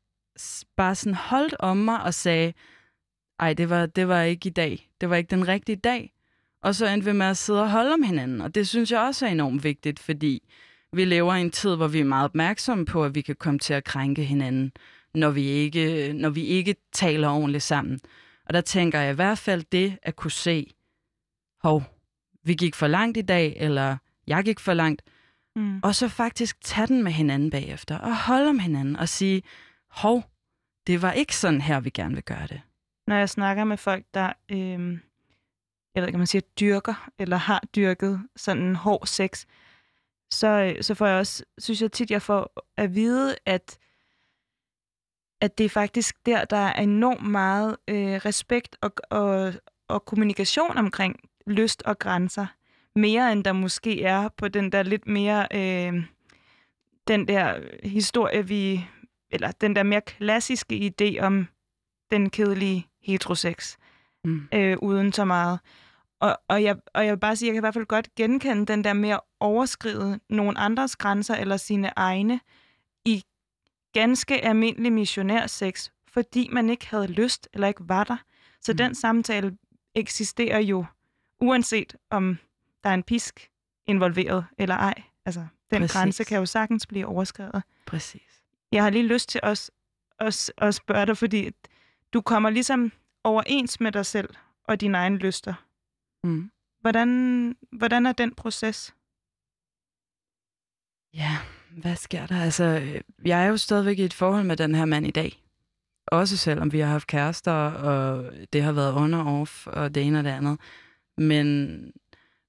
[0.76, 2.54] bare sådan holdt om mig og sagde,
[3.40, 4.90] ej, det var, det var ikke i dag.
[5.02, 6.14] Det var ikke den rigtige dag.
[6.62, 8.42] Og så endte vi med at sidde og holde om hinanden.
[8.42, 10.44] Og det synes jeg også er enormt vigtigt, fordi
[10.96, 13.60] vi lever i en tid, hvor vi er meget opmærksomme på, at vi kan komme
[13.60, 14.72] til at krænke hinanden,
[15.14, 18.00] når vi ikke, når vi ikke taler ordentligt sammen.
[18.46, 20.74] Og der tænker jeg i hvert fald det at kunne se,
[21.64, 21.84] hov,
[22.44, 25.02] vi gik for langt i dag, eller jeg gik for langt,
[25.56, 25.80] mm.
[25.84, 29.44] og så faktisk tage den med hinanden bagefter, og holde om hinanden, og sige,
[29.90, 30.24] hov,
[30.88, 32.62] det var ikke sådan her, vi gerne vil gøre det.
[33.08, 35.00] Når jeg snakker med folk, der, øh,
[35.96, 39.46] jeg ved ikke, man siger, dyrker, eller har dyrket sådan en hård sex,
[40.36, 43.78] så, så får jeg også, synes jeg tit, jeg får at vide, at,
[45.42, 49.54] at det er faktisk der, der er enormt meget øh, respekt og, og,
[49.88, 52.46] og kommunikation omkring lyst og grænser.
[52.96, 56.04] Mere end der måske er på den der lidt mere, øh,
[57.08, 58.86] den der historie, vi,
[59.32, 61.48] eller den der mere klassiske idé om
[62.12, 63.78] den kedelige heterosex,
[64.24, 64.48] mm.
[64.54, 65.60] øh, uden så meget.
[66.20, 68.66] Og, og, jeg, og jeg vil bare sige, jeg kan i hvert fald godt genkende
[68.66, 72.40] den der mere overskride nogle andres grænser eller sine egne
[73.06, 73.24] i
[73.94, 78.18] ganske almindelig missionærsex, fordi man ikke havde lyst eller ikke var der.
[78.62, 78.78] Så mm.
[78.78, 79.58] den samtale
[79.96, 80.86] eksisterer jo,
[81.42, 82.38] uanset om
[82.84, 83.50] der er en pisk
[83.88, 85.04] involveret eller ej.
[85.26, 85.94] Altså, den Præcis.
[85.94, 87.64] grænse kan jo sagtens blive overskrevet.
[87.86, 88.42] Præcis.
[88.72, 89.72] Jeg har lige lyst til os,
[90.20, 91.52] os, at spørge dig, fordi
[92.14, 92.92] du kommer ligesom
[93.24, 94.30] overens med dig selv
[94.64, 95.54] og dine egne lyster.
[96.26, 96.52] Mm.
[96.82, 98.96] Hvordan, hvordan er den proces?
[101.14, 101.38] Ja,
[101.82, 102.42] hvad sker der?
[102.42, 102.66] Altså,
[103.26, 105.42] jeg er jo stadigvæk i et forhold med den her mand i dag.
[106.08, 110.24] Også selvom vi har haft kærester, og det har været on-off, og det ene og
[110.24, 110.60] det andet.
[111.18, 111.92] Men,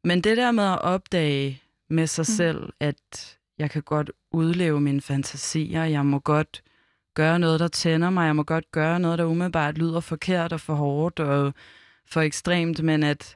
[0.04, 2.36] men det der med at opdage med sig mm.
[2.36, 6.62] selv, at jeg kan godt udleve mine fantasier, jeg må godt
[7.14, 10.60] gøre noget, der tænder mig, jeg må godt gøre noget, der umiddelbart lyder forkert og
[10.60, 11.54] for hårdt og
[12.06, 13.35] for ekstremt, men at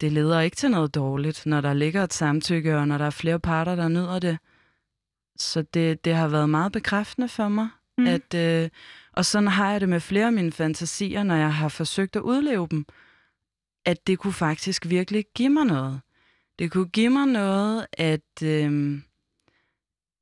[0.00, 3.10] det leder ikke til noget dårligt, når der ligger et samtykke, og når der er
[3.10, 4.38] flere parter, der nyder det.
[5.36, 7.68] Så det, det har været meget bekræftende for mig.
[7.98, 8.06] Mm.
[8.06, 8.68] At, øh,
[9.12, 12.22] og sådan har jeg det med flere af mine fantasier, når jeg har forsøgt at
[12.22, 12.86] udleve dem,
[13.84, 16.00] at det kunne faktisk virkelig give mig noget.
[16.58, 19.00] Det kunne give mig noget at, øh,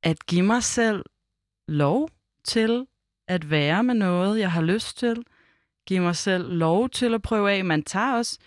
[0.03, 1.03] at give mig selv
[1.67, 2.09] lov
[2.43, 2.85] til
[3.27, 5.23] at være med noget, jeg har lyst til.
[5.87, 7.65] Give mig selv lov til at prøve af.
[7.65, 8.39] Man tager også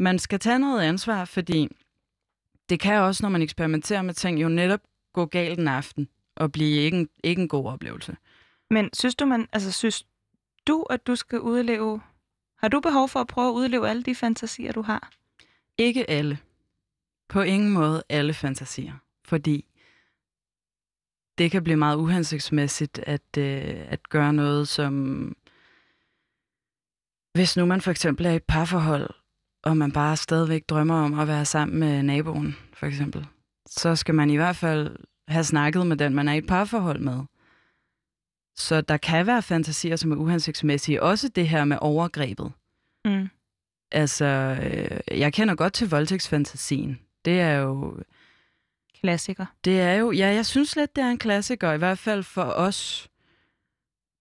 [0.00, 1.68] man skal tage noget ansvar, fordi
[2.68, 4.80] det kan også, når man eksperimenterer med ting, jo netop
[5.12, 8.16] gå galt en aften og blive ikke en, ikke en god oplevelse.
[8.70, 10.06] Men synes du, man, altså synes
[10.66, 12.00] du, at du skal udleve,
[12.58, 15.10] har du behov for at prøve at udleve alle de fantasier, du har?
[15.78, 16.38] Ikke alle.
[17.28, 18.94] På ingen måde alle fantasier.
[19.24, 19.64] Fordi
[21.38, 25.36] det kan blive meget uhensigtsmæssigt at, øh, at gøre noget, som...
[27.32, 29.10] Hvis nu man for eksempel er i et parforhold,
[29.62, 33.26] og man bare stadigvæk drømmer om at være sammen med naboen, for eksempel,
[33.66, 34.96] så skal man i hvert fald
[35.28, 37.20] have snakket med den, man er i et parforhold med.
[38.56, 41.02] Så der kan være fantasier, som er uhensigtsmæssige.
[41.02, 42.52] Også det her med overgrebet.
[43.04, 43.28] Mm.
[43.92, 47.00] Altså, øh, jeg kender godt til voldtægtsfantasien.
[47.24, 47.96] Det er jo...
[49.00, 49.46] Klassiker.
[49.64, 50.12] Det er jo...
[50.12, 51.72] Ja, jeg synes lidt, det er en klassiker.
[51.72, 53.09] I hvert fald for os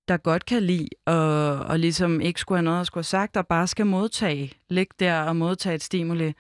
[0.10, 3.38] der godt kan lide, og, og ligesom ikke skulle have noget at skulle have sagt,
[3.38, 6.34] og bare skal modtage, ligge der og modtage et stimuli.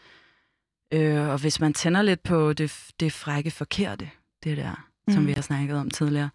[0.94, 4.10] Øh, og hvis man tænder lidt på det, det frække forkerte,
[4.44, 5.14] det der, mm.
[5.14, 6.30] som vi har snakket om tidligere,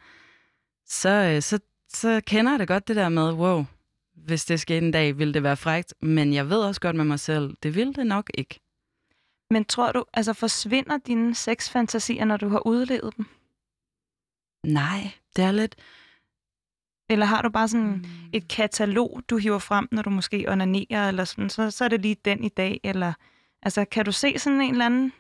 [0.86, 1.58] så, øh, så,
[1.88, 3.64] så kender jeg det godt det der med, wow,
[4.14, 5.94] Hvis det skete en dag, ville det være frægt.
[6.02, 8.60] Men jeg ved også godt med mig selv, det ville det nok ikke.
[9.50, 13.26] Men tror du, altså forsvinder dine sexfantasier, når du har udlevet dem?
[14.64, 15.76] Nej, det er lidt...
[17.08, 18.04] Eller har du bare sådan mm.
[18.32, 22.00] et katalog, du hiver frem, når du måske onanerer, eller sådan, så, så er det
[22.02, 23.12] lige den i dag, eller...
[23.62, 25.12] Altså, kan du se sådan en eller anden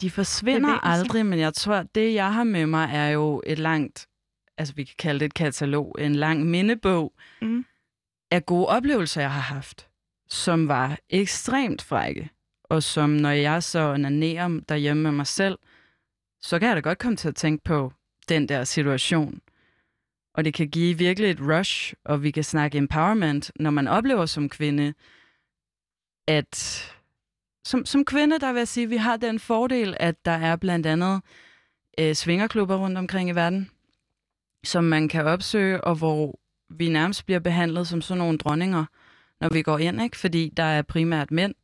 [0.00, 0.86] De forsvinder Bevægelse.
[0.86, 4.08] aldrig, men jeg tror, det jeg har med mig er jo et langt,
[4.58, 7.64] altså vi kan kalde det et katalog, en lang mindebog Mm.
[8.30, 9.88] af gode oplevelser, jeg har haft,
[10.28, 12.30] som var ekstremt frække.
[12.64, 15.58] Og som når jeg så onanerer derhjemme med mig selv,
[16.40, 17.92] så kan jeg da godt komme til at tænke på
[18.28, 19.40] den der situation.
[20.36, 24.26] Og det kan give virkelig et rush, og vi kan snakke empowerment, når man oplever
[24.26, 24.94] som kvinde,
[26.26, 26.82] at
[27.64, 30.56] som, som kvinde, der vil jeg sige, at vi har den fordel, at der er
[30.56, 31.20] blandt andet
[32.00, 33.70] øh, svingerklubber rundt omkring i verden,
[34.64, 36.38] som man kan opsøge, og hvor
[36.70, 38.84] vi nærmest bliver behandlet som sådan nogle dronninger,
[39.40, 40.16] når vi går ind, ikke?
[40.16, 41.54] fordi der er primært mænd,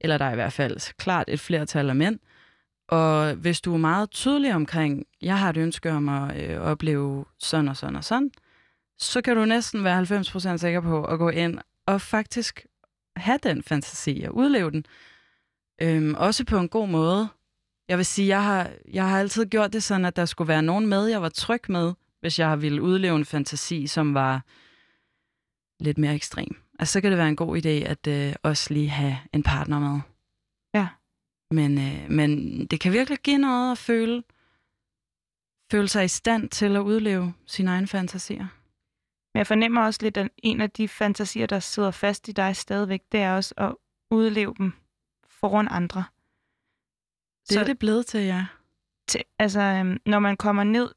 [0.00, 2.18] eller der er i hvert fald klart et flertal af mænd.
[2.88, 7.24] Og hvis du er meget tydelig omkring, jeg har et ønske om at øh, opleve
[7.38, 8.30] sådan og sådan og sådan,
[8.98, 12.66] så kan du næsten være 90% sikker på at gå ind og faktisk
[13.16, 14.84] have den fantasi og udleve den.
[15.82, 17.28] Øhm, også på en god måde.
[17.88, 20.62] Jeg vil sige, jeg har, jeg har altid gjort det sådan, at der skulle være
[20.62, 24.42] nogen med, jeg var tryg med, hvis jeg ville udleve en fantasi, som var
[25.80, 26.56] lidt mere ekstrem.
[26.78, 29.78] Altså, så kan det være en god idé at øh, også lige have en partner
[29.78, 30.00] med.
[30.74, 30.88] Ja.
[31.50, 32.30] Men, øh, men
[32.66, 34.22] det kan virkelig give noget at føle,
[35.70, 38.46] føle sig i stand til at udleve sine egne fantasier.
[39.34, 42.56] Men jeg fornemmer også lidt, at en af de fantasier, der sidder fast i dig
[42.56, 43.74] stadigvæk, det er også at
[44.10, 44.72] udleve dem
[45.28, 46.04] foran andre.
[47.48, 48.46] Det Så- er det blevet til, ja.
[49.08, 50.94] Til, altså, øhm, når man kommer ned...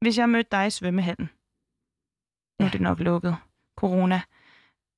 [0.00, 1.30] Hvis jeg mødte dig i svømmehallen,
[2.58, 2.70] nu er Ja.
[2.72, 3.36] det nok lukket,
[3.76, 4.20] corona,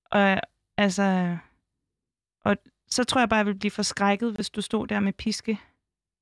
[0.04, 0.40] og
[0.76, 1.38] altså...
[2.44, 2.56] Og
[2.92, 5.60] så tror jeg bare, jeg ville blive forskrækket, hvis du stod der med piske,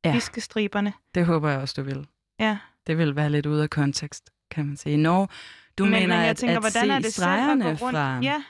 [0.05, 0.13] Ja.
[0.13, 0.93] piskestriberne.
[1.15, 2.07] Det håber jeg også, du vil.
[2.41, 2.59] Ja.
[2.87, 4.97] Det vil være lidt ude af kontekst, kan man sige.
[4.97, 5.31] Når
[5.79, 7.65] du men, mener, men jeg at, tænker, at hvordan se er det selv at stregerne
[7.65, 7.81] gå rundt?
[7.97, 8.19] fra...
[8.23, 8.45] Ja,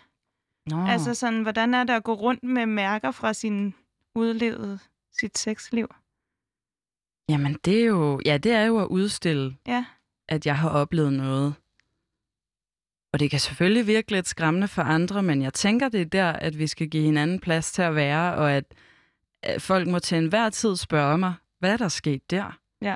[0.66, 0.86] Nå.
[0.86, 3.74] altså sådan, hvordan er det at gå rundt med mærker fra sin
[4.14, 4.80] udlevet,
[5.20, 5.88] sit sexliv?
[7.28, 9.84] Jamen, det er jo, ja, det er jo at udstille, Ja.
[10.28, 11.54] at jeg har oplevet noget.
[13.12, 16.32] Og det kan selvfølgelig virke lidt skræmmende for andre, men jeg tænker, det er der,
[16.32, 18.64] at vi skal give hinanden plads til at være, og at
[19.58, 22.58] folk må til enhver tid spørge mig, hvad er der sket der?
[22.82, 22.94] Ja.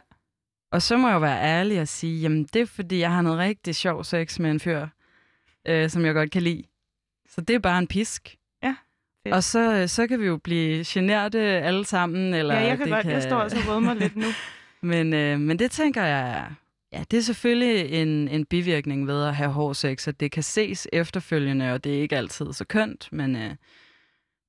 [0.72, 3.22] Og så må jeg jo være ærlig og sige, jamen det er fordi, jeg har
[3.22, 4.86] noget rigtig sjov sex med en fyr,
[5.68, 6.64] øh, som jeg godt kan lide.
[7.28, 8.36] Så det er bare en pisk.
[8.62, 8.76] Ja,
[9.26, 9.34] fedt.
[9.34, 12.34] Og så, øh, så kan vi jo blive generte alle sammen.
[12.34, 14.26] Eller Ja, jeg kan det godt, jeg står også og rødmer lidt nu.
[14.82, 16.50] Men, øh, men det tænker jeg,
[16.92, 20.42] ja, det er selvfølgelig en, en bivirkning ved at have hård sex, at det kan
[20.42, 23.56] ses efterfølgende, og det er ikke altid så kønt, men, øh,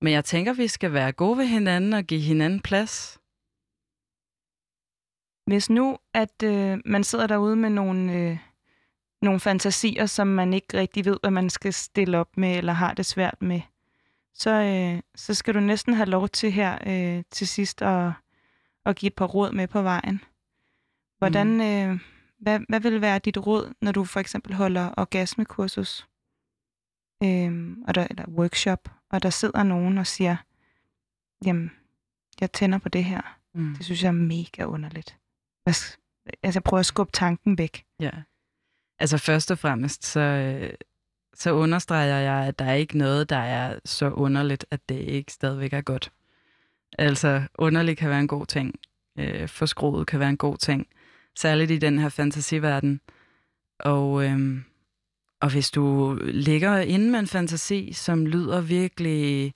[0.02, 3.20] men jeg tænker, vi skal være gode ved hinanden og give hinanden plads.
[5.46, 8.38] Hvis nu, at øh, man sidder derude med nogle, øh,
[9.22, 12.94] nogle fantasier, som man ikke rigtig ved, hvad man skal stille op med, eller har
[12.94, 13.62] det svært med,
[14.34, 18.12] så, øh, så skal du næsten have lov til her øh, til sidst at,
[18.86, 20.22] at give et par råd med på vejen.
[21.18, 21.62] Hvordan, Mm.
[21.62, 22.00] øh,
[22.44, 26.08] hvad, hvad vil være dit råd, når du for eksempel holder orgasmekursus,
[27.24, 30.36] øh, og der, eller workshop, og der sidder nogen og siger,
[31.46, 31.72] jamen,
[32.41, 33.39] jeg tænder på det her.
[33.54, 33.76] Mm.
[33.76, 35.18] Det synes jeg er mega underligt.
[35.64, 35.74] Hvad,
[36.44, 37.86] altså, jeg prøver at skubbe tanken væk.
[38.00, 38.12] Ja.
[39.00, 40.74] Altså først og fremmest, så, øh,
[41.34, 45.34] så understreger jeg, at der er ikke noget, der er så underligt, at det ikke
[45.34, 46.12] stadigvæk er godt.
[46.98, 48.76] Altså, underligt kan være en god ting.
[49.20, 50.88] Øh, forskroet kan være en god ting.
[51.38, 53.02] Særligt i den her fantasiverden.
[53.80, 54.64] Og, øhm,
[55.42, 59.54] og hvis du ligger inde med en fantasi, som lyder virkelig...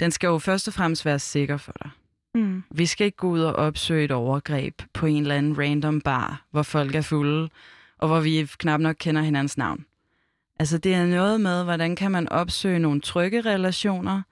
[0.00, 1.90] Den skal jo først og fremmest være sikker for dig.
[2.34, 2.62] Mm.
[2.70, 6.46] Vi skal ikke gå ud og opsøge et overgreb på en eller anden random bar,
[6.50, 7.48] hvor folk er fulde,
[7.98, 9.84] og hvor vi knap nok kender hinandens navn.
[10.58, 14.22] Altså det er noget med, hvordan kan man opsøge nogle trygge relationer,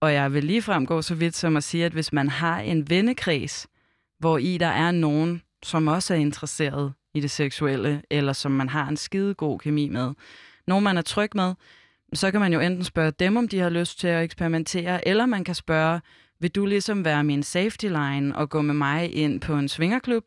[0.00, 2.60] og jeg vil lige frem gå så vidt som at sige, at hvis man har
[2.60, 3.66] en vennekreds,
[4.18, 8.68] hvor i der er nogen, som også er interesseret i det seksuelle, eller som man
[8.68, 10.12] har en skide god kemi med,
[10.66, 11.54] nogen man er tryg med,
[12.14, 15.26] så kan man jo enten spørge dem, om de har lyst til at eksperimentere, eller
[15.26, 16.00] man kan spørge,
[16.40, 20.24] vil du ligesom være min safety line og gå med mig ind på en svingerklub?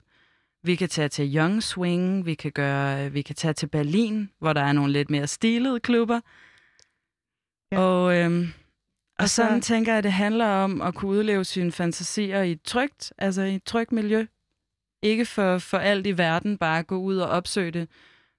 [0.64, 4.54] Vi kan tage til Young Swing, vi kan, gøre, vi kan tage til Berlin, hvor
[4.54, 6.20] der er nogle lidt mere stilede klubber.
[7.72, 7.80] Ja.
[7.80, 8.48] Og, øhm,
[9.18, 12.42] og Og så- sådan tænker jeg, at det handler om at kunne udleve sine fantasier
[12.42, 14.26] i et trygt, altså i et trygt miljø.
[15.06, 17.90] Ikke for, for alt i verden bare gå ud og opsøge det.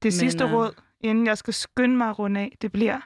[0.03, 3.01] Det sidste øh, råd, inden jeg skal skynde mig at runde af, det bliver,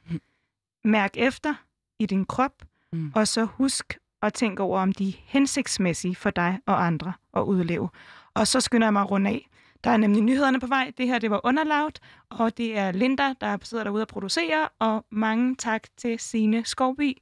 [0.84, 1.54] mærk efter
[1.98, 3.12] i din krop, mm.
[3.14, 7.42] og så husk at tænke over, om de er hensigtsmæssige for dig og andre at
[7.42, 7.88] udleve.
[8.34, 9.46] Og så skynder jeg mig at runde af.
[9.84, 10.92] Der er nemlig nyhederne på vej.
[10.98, 12.00] Det her, det var underlavt,
[12.30, 17.16] og det er Linda, der sidder derude og producerer, og mange tak til Sine Skovby